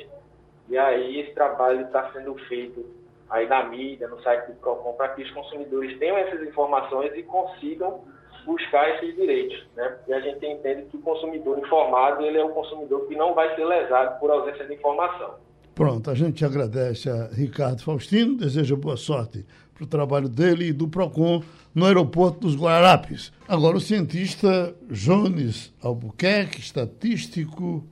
[0.69, 2.85] E aí esse trabalho está sendo feito
[3.29, 7.23] aí na mídia, no site do Procon, para que os consumidores tenham essas informações e
[7.23, 8.03] consigam
[8.45, 9.97] buscar esses direitos, né?
[10.07, 13.55] E a gente entende que o consumidor informado ele é um consumidor que não vai
[13.55, 15.33] ser lesado por ausência de informação.
[15.75, 20.73] Pronto, a gente agradece a Ricardo Faustino, deseja boa sorte para o trabalho dele e
[20.73, 21.43] do PROCON
[21.75, 23.33] no aeroporto dos Guararapes.
[23.45, 27.85] Agora, o cientista Jones Albuquerque, estatístico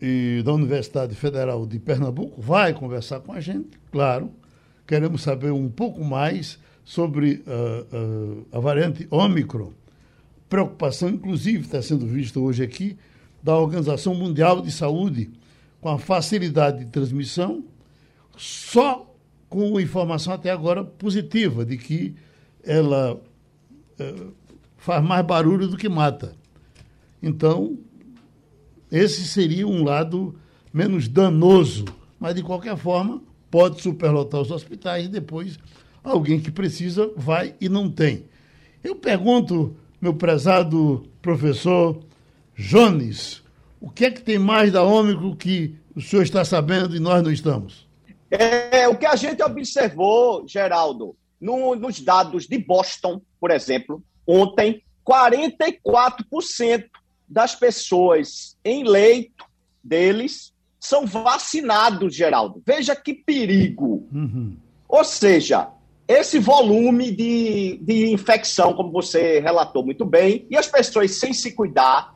[0.00, 4.28] e da Universidade Federal de Pernambuco, vai conversar com a gente, claro.
[4.84, 9.72] Queremos saber um pouco mais sobre uh, uh, a variante Ômicron.
[10.48, 12.98] Preocupação, inclusive, está sendo vista hoje aqui,
[13.40, 15.30] da Organização Mundial de Saúde
[15.82, 17.64] com a facilidade de transmissão,
[18.36, 19.12] só
[19.48, 22.14] com informação até agora positiva de que
[22.62, 23.20] ela
[23.98, 24.14] é,
[24.78, 26.36] faz mais barulho do que mata.
[27.20, 27.76] Então,
[28.90, 30.38] esse seria um lado
[30.72, 31.84] menos danoso,
[32.18, 35.58] mas de qualquer forma pode superlotar os hospitais e depois
[36.04, 38.24] alguém que precisa vai e não tem.
[38.84, 42.00] Eu pergunto, meu prezado professor
[42.56, 43.41] Jones,
[43.82, 47.20] o que é que tem mais da Ômicron que o senhor está sabendo e nós
[47.20, 47.88] não estamos?
[48.30, 54.82] É, o que a gente observou, Geraldo, no, nos dados de Boston, por exemplo, ontem,
[55.04, 56.84] 44%
[57.28, 59.44] das pessoas em leito
[59.82, 62.62] deles são vacinados, Geraldo.
[62.64, 64.06] Veja que perigo.
[64.12, 64.56] Uhum.
[64.88, 65.68] Ou seja,
[66.06, 71.52] esse volume de, de infecção, como você relatou muito bem, e as pessoas sem se
[71.52, 72.14] cuidar,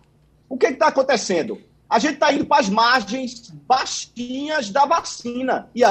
[0.48, 1.60] o que está acontecendo?
[1.88, 5.70] A gente está indo para as margens baixinhas da vacina.
[5.74, 5.82] E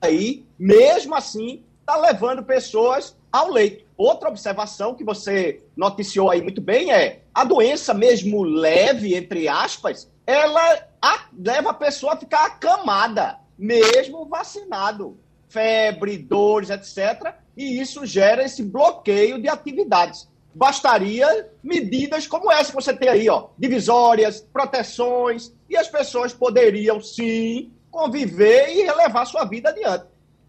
[0.00, 3.84] aí, mesmo assim, está levando pessoas ao leito.
[3.96, 10.10] Outra observação que você noticiou aí muito bem é a doença mesmo leve, entre aspas,
[10.26, 15.18] ela a, leva a pessoa a ficar acamada, mesmo vacinado.
[15.48, 17.34] Febre, dores, etc.
[17.56, 20.28] E isso gera esse bloqueio de atividades.
[20.58, 27.00] Bastaria medidas como essa que você tem aí, ó, divisórias, proteções, e as pessoas poderiam
[27.00, 30.06] sim conviver e levar sua vida adiante.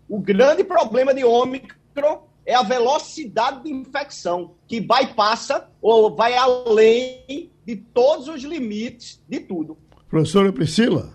[0.10, 7.52] O grande problema de Ômicron é a velocidade de infecção, que bypassa ou vai além
[7.64, 9.78] de todos os limites de tudo.
[10.10, 11.14] Professora Priscila.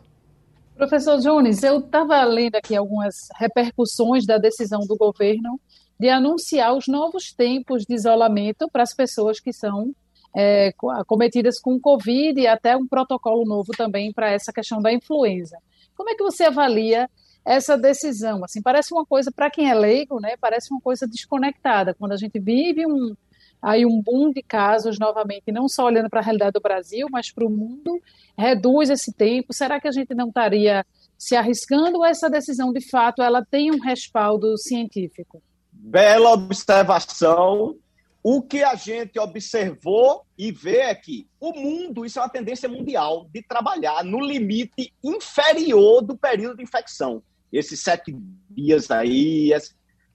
[0.76, 5.60] Professor Jones, eu estava lendo aqui algumas repercussões da decisão do governo
[5.98, 9.94] de anunciar os novos tempos de isolamento para as pessoas que são
[10.34, 10.72] é,
[11.06, 15.56] cometidas com Covid e até um protocolo novo também para essa questão da influenza.
[15.96, 17.08] Como é que você avalia
[17.44, 18.44] essa decisão?
[18.44, 21.94] Assim, parece uma coisa, para quem é leigo, né, parece uma coisa desconectada.
[21.94, 23.14] Quando a gente vive um,
[23.62, 27.30] aí um boom de casos novamente, não só olhando para a realidade do Brasil, mas
[27.30, 28.02] para o mundo,
[28.36, 29.54] reduz esse tempo.
[29.54, 30.84] Será que a gente não estaria
[31.16, 35.40] se arriscando ou essa decisão, de fato, ela tem um respaldo científico?
[35.86, 37.76] Bela observação.
[38.22, 42.66] O que a gente observou e vê é que o mundo, isso é uma tendência
[42.66, 47.22] mundial, de trabalhar no limite inferior do período de infecção.
[47.52, 48.16] Esses sete
[48.48, 49.50] dias aí.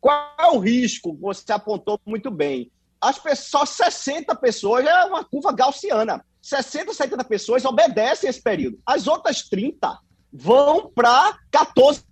[0.02, 1.16] Qual é o risco?
[1.22, 2.72] Você apontou muito bem.
[3.00, 6.26] As pessoas, só 60 pessoas é uma curva gaussiana.
[6.42, 8.80] 60, 70 pessoas obedecem esse período.
[8.84, 10.00] As outras 30
[10.34, 12.04] vão para 14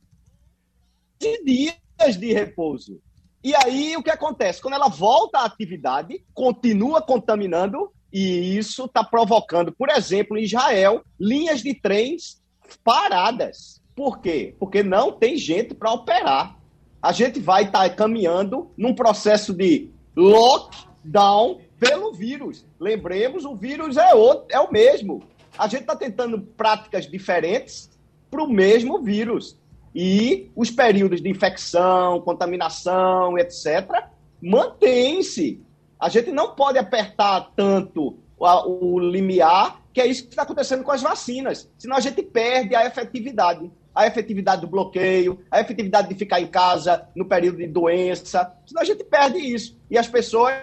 [1.43, 3.01] dias de repouso.
[3.47, 4.61] E aí o que acontece?
[4.61, 11.01] Quando ela volta à atividade, continua contaminando, e isso está provocando, por exemplo, em Israel,
[11.17, 12.43] linhas de trens
[12.83, 13.81] paradas.
[13.95, 14.53] Por quê?
[14.59, 16.57] Porque não tem gente para operar.
[17.01, 22.65] A gente vai estar tá caminhando num processo de lockdown pelo vírus.
[22.77, 25.23] Lembremos, o vírus é, outro, é o mesmo.
[25.57, 27.89] A gente está tentando práticas diferentes
[28.29, 29.57] para o mesmo vírus
[29.93, 34.05] e os períodos de infecção, contaminação, etc.,
[34.41, 35.61] mantêm-se.
[35.99, 40.91] A gente não pode apertar tanto o limiar, que é isso que está acontecendo com
[40.91, 41.69] as vacinas.
[41.77, 43.71] Senão a gente perde a efetividade.
[43.95, 48.53] A efetividade do bloqueio, a efetividade de ficar em casa no período de doença.
[48.67, 49.75] Senão a gente perde isso.
[49.89, 50.53] E as pessoas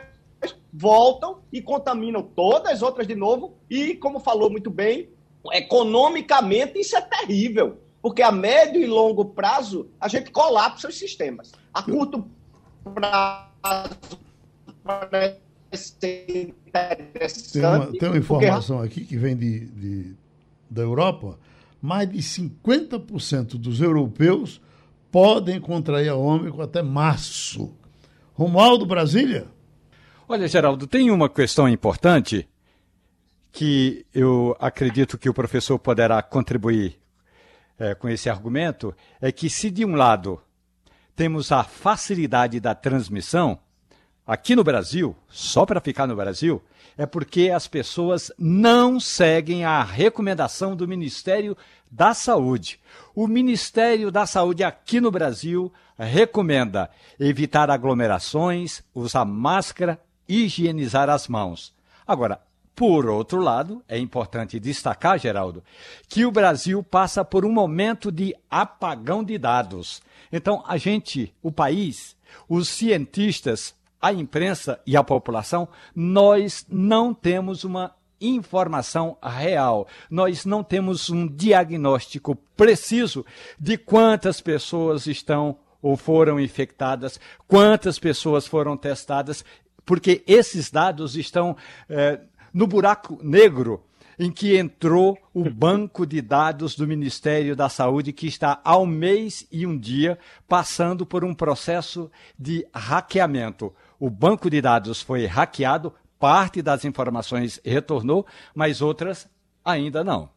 [0.72, 3.56] voltam e contaminam todas as outras de novo.
[3.68, 5.08] E, como falou muito bem,
[5.52, 11.52] economicamente isso é terrível porque a médio e longo prazo a gente colapsa os sistemas.
[11.72, 12.28] A curto
[12.94, 14.18] prazo
[14.84, 15.40] parece
[16.66, 17.52] interessante.
[17.52, 19.00] Tem uma, tem uma informação porque...
[19.00, 20.16] aqui que vem de, de,
[20.68, 21.38] da Europa:
[21.80, 24.60] mais de 50% dos europeus
[25.10, 27.74] podem contrair a Ômicron até março.
[28.34, 29.46] Romualdo, Brasília?
[30.28, 32.46] Olha, Geraldo, tem uma questão importante
[33.50, 37.02] que eu acredito que o professor poderá contribuir
[37.78, 40.40] é, com esse argumento é que, se de um lado
[41.16, 43.58] temos a facilidade da transmissão,
[44.26, 46.62] aqui no Brasil, só para ficar no Brasil,
[46.96, 51.56] é porque as pessoas não seguem a recomendação do Ministério
[51.90, 52.80] da Saúde.
[53.14, 61.74] O Ministério da Saúde aqui no Brasil recomenda evitar aglomerações, usar máscara, higienizar as mãos.
[62.06, 62.40] Agora,
[62.74, 65.62] por outro lado, é importante destacar, Geraldo,
[66.08, 70.02] que o Brasil passa por um momento de apagão de dados.
[70.32, 72.16] Então, a gente, o país,
[72.48, 79.86] os cientistas, a imprensa e a população, nós não temos uma informação real.
[80.10, 83.24] Nós não temos um diagnóstico preciso
[83.58, 89.44] de quantas pessoas estão ou foram infectadas, quantas pessoas foram testadas,
[89.84, 91.56] porque esses dados estão.
[91.88, 92.20] Eh,
[92.54, 93.84] no buraco negro
[94.16, 99.44] em que entrou o banco de dados do Ministério da Saúde, que está ao mês
[99.50, 100.16] e um dia
[100.48, 103.74] passando por um processo de hackeamento.
[103.98, 109.28] O banco de dados foi hackeado, parte das informações retornou, mas outras
[109.64, 110.30] ainda não.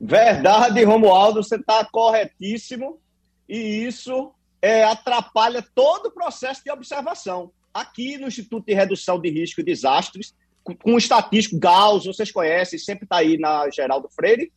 [0.00, 2.98] Verdade, Romualdo, você está corretíssimo
[3.46, 7.52] e isso é, atrapalha todo o processo de observação.
[7.72, 10.34] Aqui no Instituto de Redução de Risco e Desastres,
[10.76, 14.52] com o estatístico Gauss, vocês conhecem, sempre está aí na Geraldo Freire.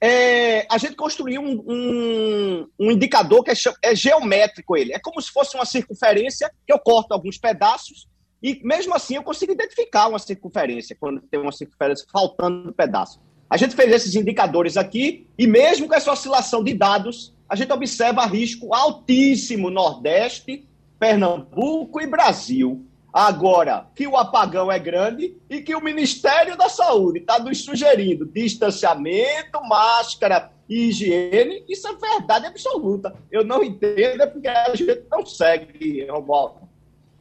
[0.00, 4.92] É, a gente construiu um, um, um indicador que é, é, geométrico ele.
[4.92, 8.06] É como se fosse uma circunferência que eu corto alguns pedaços
[8.42, 13.18] e mesmo assim eu consigo identificar uma circunferência quando tem uma circunferência faltando um pedaço.
[13.48, 17.72] A gente fez esses indicadores aqui e mesmo com essa oscilação de dados, a gente
[17.72, 22.84] observa risco altíssimo Nordeste, Pernambuco e Brasil.
[23.14, 28.26] Agora, que o apagão é grande e que o Ministério da Saúde está nos sugerindo
[28.26, 33.14] distanciamento, máscara e higiene, isso é verdade absoluta.
[33.30, 36.68] Eu não entendo é porque a gente não segue, Romualdo.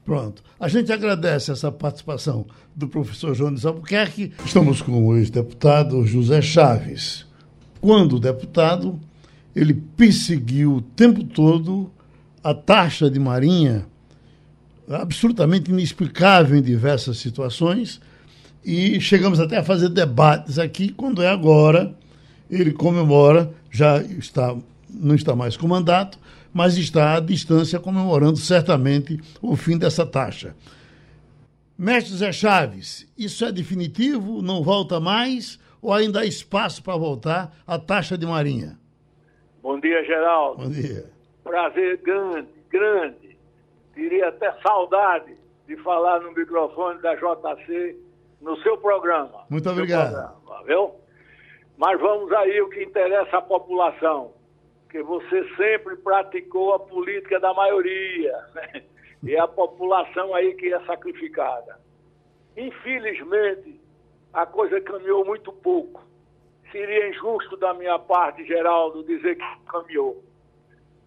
[0.04, 0.44] Pronto.
[0.60, 4.34] A gente agradece essa participação do professor Jones Albuquerque.
[4.44, 7.24] Estamos com o ex-deputado José Chaves.
[7.80, 9.00] Quando deputado,
[9.56, 11.92] ele perseguiu o tempo todo
[12.44, 13.86] a taxa de marinha,
[14.90, 18.02] absolutamente inexplicável em diversas situações,
[18.64, 21.94] e chegamos até a fazer debates aqui, quando é agora,
[22.50, 24.56] ele comemora, já está,
[24.90, 26.18] não está mais com mandato,
[26.54, 30.56] mas está à distância comemorando certamente o fim dessa taxa.
[31.78, 34.42] Mestre Zé Chaves, isso é definitivo?
[34.42, 35.60] Não volta mais?
[35.82, 38.78] Ou ainda há espaço para voltar à taxa de marinha?
[39.62, 40.64] Bom dia, Geraldo.
[40.64, 41.06] Bom dia.
[41.44, 43.23] Prazer grande, grande.
[43.96, 45.38] Diria até saudade
[45.68, 47.98] de falar no microfone da JC
[48.42, 49.46] no seu programa.
[49.50, 50.12] Muito obrigado.
[50.12, 50.96] Programa, viu?
[51.78, 54.34] Mas vamos aí o que interessa à população
[54.94, 58.84] porque você sempre praticou a política da maioria, né?
[59.24, 61.80] e é a população aí que é sacrificada.
[62.56, 63.82] Infelizmente,
[64.32, 66.06] a coisa caminhou muito pouco.
[66.72, 70.24] Seria injusto da minha parte, Geraldo, dizer que caminhou.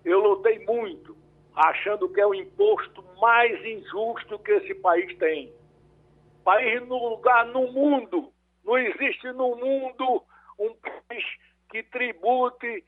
[0.05, 1.16] Eu lutei muito,
[1.57, 5.50] achando que é o imposto mais injusto que esse país tem.
[6.44, 8.30] País no lugar no mundo,
[8.62, 10.22] não existe no mundo
[10.59, 11.24] um país
[11.70, 12.84] que tribute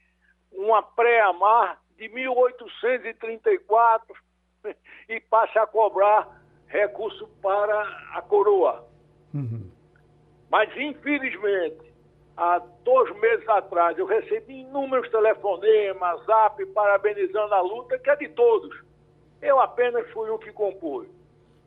[0.53, 4.15] uma pré-amar de 1834
[5.09, 8.87] e passa a cobrar recurso para a coroa.
[9.35, 9.69] Uhum.
[10.51, 11.88] Mas, infelizmente,
[12.39, 18.29] há dois meses atrás, eu recebi inúmeros telefonemas, zap, parabenizando a luta, que é de
[18.29, 18.75] todos.
[19.43, 21.07] Eu apenas fui um que compus.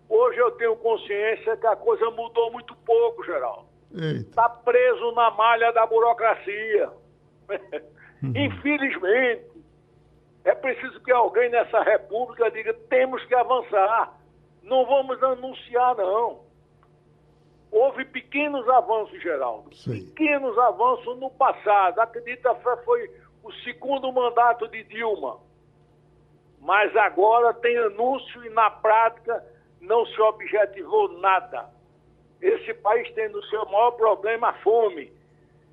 [0.10, 3.66] Hoje eu tenho consciência que a coisa mudou muito pouco, geral.
[3.94, 6.90] Está preso na malha da burocracia.
[8.24, 8.32] Uhum.
[8.36, 9.52] Infelizmente,
[10.46, 14.18] é preciso que alguém nessa república diga: temos que avançar.
[14.64, 16.46] Não vamos anunciar, não.
[17.72, 19.74] Houve pequenos avanços, Geraldo.
[19.76, 20.06] Sim.
[20.08, 22.00] Pequenos avanços no passado.
[22.00, 22.54] Acredita,
[22.84, 23.10] foi
[23.44, 25.40] o segundo mandato de Dilma.
[26.60, 29.44] Mas agora tem anúncio e na prática
[29.80, 31.70] não se objetivou nada.
[32.42, 35.12] Esse país tem no seu maior problema a fome.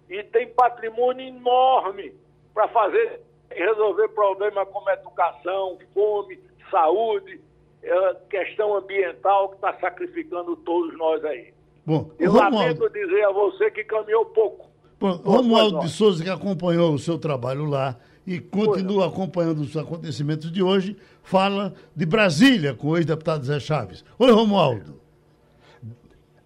[0.08, 2.14] E tem patrimônio enorme
[2.54, 3.20] para fazer
[3.50, 6.38] resolver problemas como educação, fome,
[6.70, 7.40] saúde,
[7.82, 11.52] é, questão ambiental que está sacrificando todos nós aí.
[11.88, 12.56] Bom, Eu Romualdo...
[12.56, 14.68] lamento dizer a você que caminhou pouco.
[15.00, 20.52] Bom, Romualdo de Souza, que acompanhou o seu trabalho lá e continua acompanhando os acontecimentos
[20.52, 24.04] de hoje, fala de Brasília com o ex-deputado Zé Chaves.
[24.18, 25.00] Oi, Romualdo.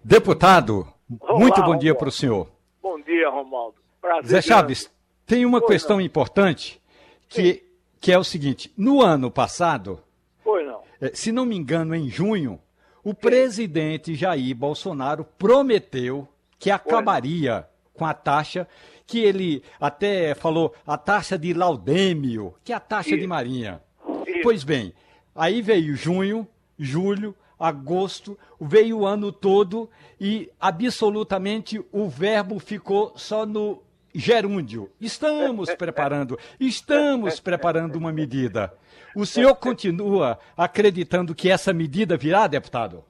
[0.01, 0.87] Deputado,
[1.19, 2.49] Olá, muito bom dia para o senhor.
[2.81, 3.75] Bom dia, Romualdo.
[3.99, 4.89] Prazer Zé Chaves,
[5.25, 6.05] tem uma pois questão não.
[6.05, 6.81] importante
[7.27, 7.65] que,
[7.99, 9.99] que é o seguinte: no ano passado,
[10.41, 10.79] pois não.
[11.01, 12.61] Eh, se não me engano, em junho,
[13.03, 16.27] o presidente Jair Bolsonaro prometeu
[16.57, 18.67] que acabaria com a taxa
[19.05, 23.19] que ele até falou, a taxa de laudêmio, que é a taxa Isso.
[23.19, 23.81] de marinha.
[24.25, 24.39] Isso.
[24.41, 24.93] Pois bem,
[25.35, 26.47] aí veio junho,
[26.79, 29.89] julho, agosto, veio o ano todo
[30.19, 33.83] e absolutamente o verbo ficou só no
[34.13, 34.89] gerúndio.
[34.99, 38.73] Estamos preparando, estamos preparando uma medida.
[39.15, 43.03] O senhor continua acreditando que essa medida virá, deputado?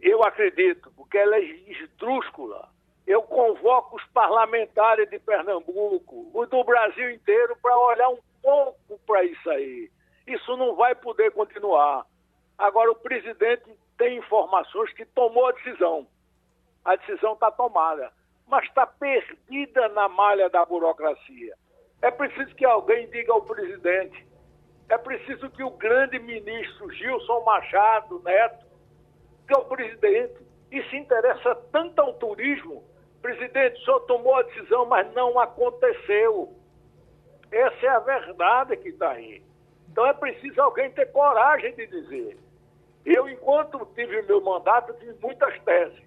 [0.00, 2.68] Eu acredito, porque ela é esdrúxula.
[3.06, 9.24] Eu convoco os parlamentares de Pernambuco, os do Brasil inteiro, para olhar um pouco para
[9.24, 9.90] isso aí.
[10.26, 12.06] Isso não vai poder continuar.
[12.56, 13.64] Agora, o presidente
[13.98, 16.06] tem informações que tomou a decisão.
[16.84, 18.10] A decisão está tomada
[18.46, 21.54] mas está perdida na malha da burocracia.
[22.02, 24.26] É preciso que alguém diga ao presidente,
[24.88, 28.66] é preciso que o grande ministro Gilson Machado Neto,
[29.46, 30.34] que é o presidente,
[30.70, 32.84] e se interessa tanto ao turismo,
[33.22, 36.52] presidente, senhor tomou a decisão, mas não aconteceu.
[37.50, 39.42] Essa é a verdade que está aí.
[39.90, 42.36] Então é preciso alguém ter coragem de dizer.
[43.04, 46.04] Eu, enquanto tive meu mandato, tive muitas teses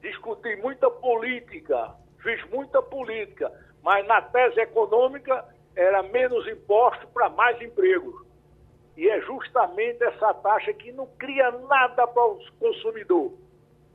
[0.00, 3.52] discuti muita política, fiz muita política,
[3.82, 5.44] mas na tese econômica
[5.78, 8.26] era menos imposto para mais empregos.
[8.96, 13.32] E é justamente essa taxa que não cria nada para o consumidor.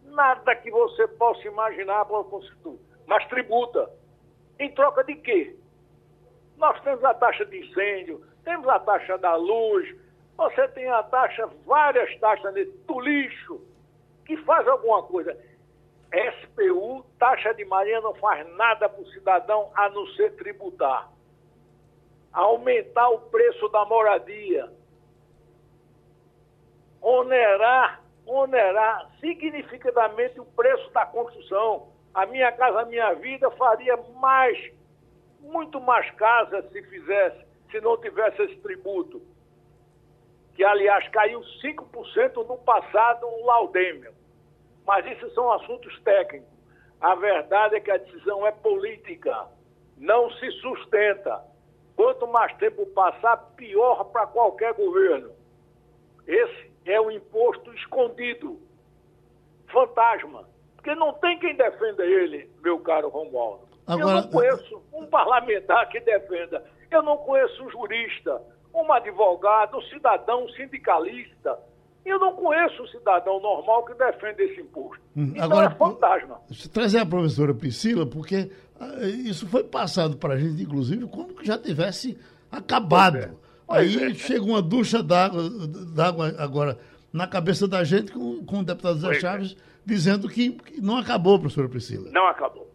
[0.05, 2.77] Nada que você possa imaginar para o consumidor.
[3.05, 3.91] Mas tributa.
[4.57, 5.57] Em troca de quê?
[6.55, 9.93] Nós temos a taxa de incêndio, temos a taxa da luz,
[10.37, 12.53] você tem a taxa, várias taxas
[12.87, 13.59] do lixo,
[14.25, 15.37] que faz alguma coisa.
[16.13, 21.11] SPU, taxa de marinha não faz nada para o cidadão a não ser tributar.
[22.33, 24.69] Aumentar o preço da moradia.
[27.03, 31.89] onerar, onerar significativamente o preço da construção.
[32.13, 34.57] A minha casa, a minha vida faria mais,
[35.41, 39.21] muito mais casa se fizesse, se não tivesse esse tributo.
[40.55, 44.13] Que, aliás, caiu 5% no passado, o laudêmio.
[44.85, 46.53] Mas isso são assuntos técnicos.
[47.01, 49.47] A verdade é que a decisão é política,
[49.97, 51.43] não se sustenta.
[51.95, 55.31] Quanto mais tempo passar, pior para qualquer governo.
[56.27, 58.59] Esse é o imposto escondido,
[59.71, 63.67] fantasma, porque não tem quem defenda ele, meu caro Romualdo.
[63.85, 64.17] Agora...
[64.17, 68.41] Eu não conheço um parlamentar que defenda, eu não conheço um jurista,
[68.73, 71.57] um advogado, um cidadão, um sindicalista.
[72.05, 75.01] Eu não conheço um cidadão normal que defenda esse imposto.
[75.15, 76.41] Hum, então Agora, é fantasma.
[76.73, 78.51] Trazer a professora Priscila, porque
[79.25, 82.17] isso foi passado para a gente, inclusive, como que já tivesse
[82.51, 83.37] acabado.
[83.67, 84.13] Aí é.
[84.13, 86.77] chega uma ducha d'água agora
[87.11, 89.19] na cabeça da gente com, com o deputado Zé é.
[89.19, 89.55] Chaves é.
[89.85, 92.09] dizendo que, que, não acabou, professora Priscila.
[92.11, 92.69] Não acabou.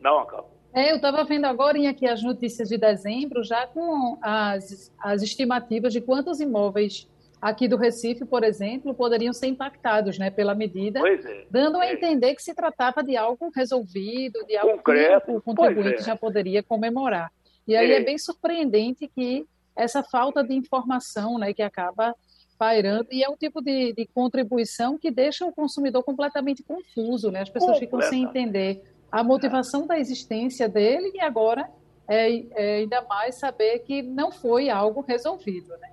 [0.00, 0.56] Não acabou.
[0.72, 5.92] É, eu estava vendo agora aqui as notícias de dezembro, já com as, as estimativas
[5.92, 7.08] de quantos imóveis
[7.40, 11.92] aqui do Recife, por exemplo, poderiam ser impactados né, pela medida, é, dando a é.
[11.92, 16.04] entender que se tratava de algo resolvido, de algo Concreto, que o contribuinte é.
[16.04, 17.30] já poderia comemorar.
[17.66, 18.00] E aí é.
[18.00, 22.14] é bem surpreendente que essa falta de informação né, que acaba
[22.58, 27.42] pairando, e é um tipo de, de contribuição que deixa o consumidor completamente confuso, né?
[27.42, 28.82] as pessoas ficam sem entender
[29.12, 31.70] a motivação da existência dele e agora
[32.08, 35.68] é, é, ainda mais saber que não foi algo resolvido.
[35.78, 35.90] Né?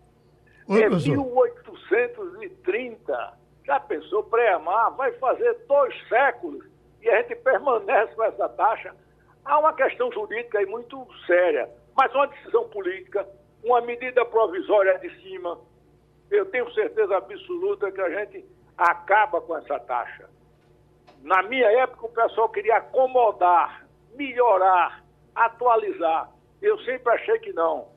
[0.68, 3.34] Oi, é 1830,
[3.66, 6.64] já pensou, pré-amar, vai fazer dois séculos
[7.02, 8.94] e a gente permanece com essa taxa.
[9.44, 13.28] Há uma questão jurídica aí muito séria, mas uma decisão política
[13.66, 15.60] uma medida provisória de cima,
[16.30, 18.46] eu tenho certeza absoluta que a gente
[18.78, 20.30] acaba com essa taxa.
[21.24, 25.04] Na minha época, o pessoal queria acomodar, melhorar,
[25.34, 26.30] atualizar.
[26.62, 27.88] Eu sempre achei que não.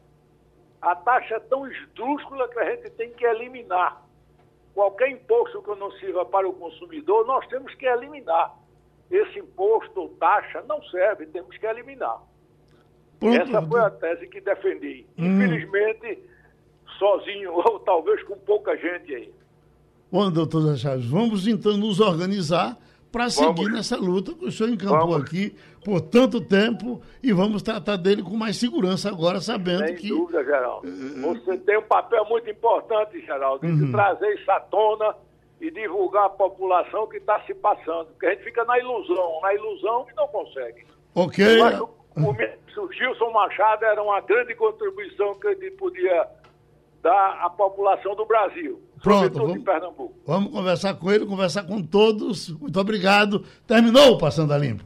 [0.81, 4.03] A taxa é tão esdrúxula que a gente tem que eliminar.
[4.75, 8.55] Qualquer imposto que não sirva para o consumidor, nós temos que eliminar.
[9.11, 12.23] Esse imposto ou taxa não serve, temos que eliminar.
[13.21, 15.05] Essa foi a tese que defendi.
[15.19, 15.43] Hum.
[15.43, 16.23] Infelizmente,
[16.99, 19.33] sozinho, ou talvez com pouca gente aí.
[20.11, 22.79] Bom, doutor Zé Chaves, vamos então nos organizar
[23.11, 25.23] para seguir nessa luta que o senhor encampou vamos.
[25.23, 30.09] aqui por tanto tempo e vamos tratar dele com mais segurança agora, sabendo Sem que...
[30.09, 30.89] Sem dúvida, Geraldo.
[30.89, 31.35] Uh...
[31.35, 33.87] Você tem um papel muito importante, Geraldo, uhum.
[33.87, 35.15] de trazer isso à tona
[35.61, 39.41] e divulgar a população o que está se passando, porque a gente fica na ilusão,
[39.43, 40.87] na ilusão que não consegue.
[41.15, 41.59] Ok.
[41.59, 46.27] Eu acho o ministro Gilson Machado era uma grande contribuição que ele podia
[47.03, 50.11] dar à população do Brasil, Pronto, sobretudo vamos.
[50.27, 52.51] Vamos conversar com ele, conversar com todos.
[52.51, 53.45] Muito obrigado.
[53.67, 54.85] Terminou o Passando a Limpo.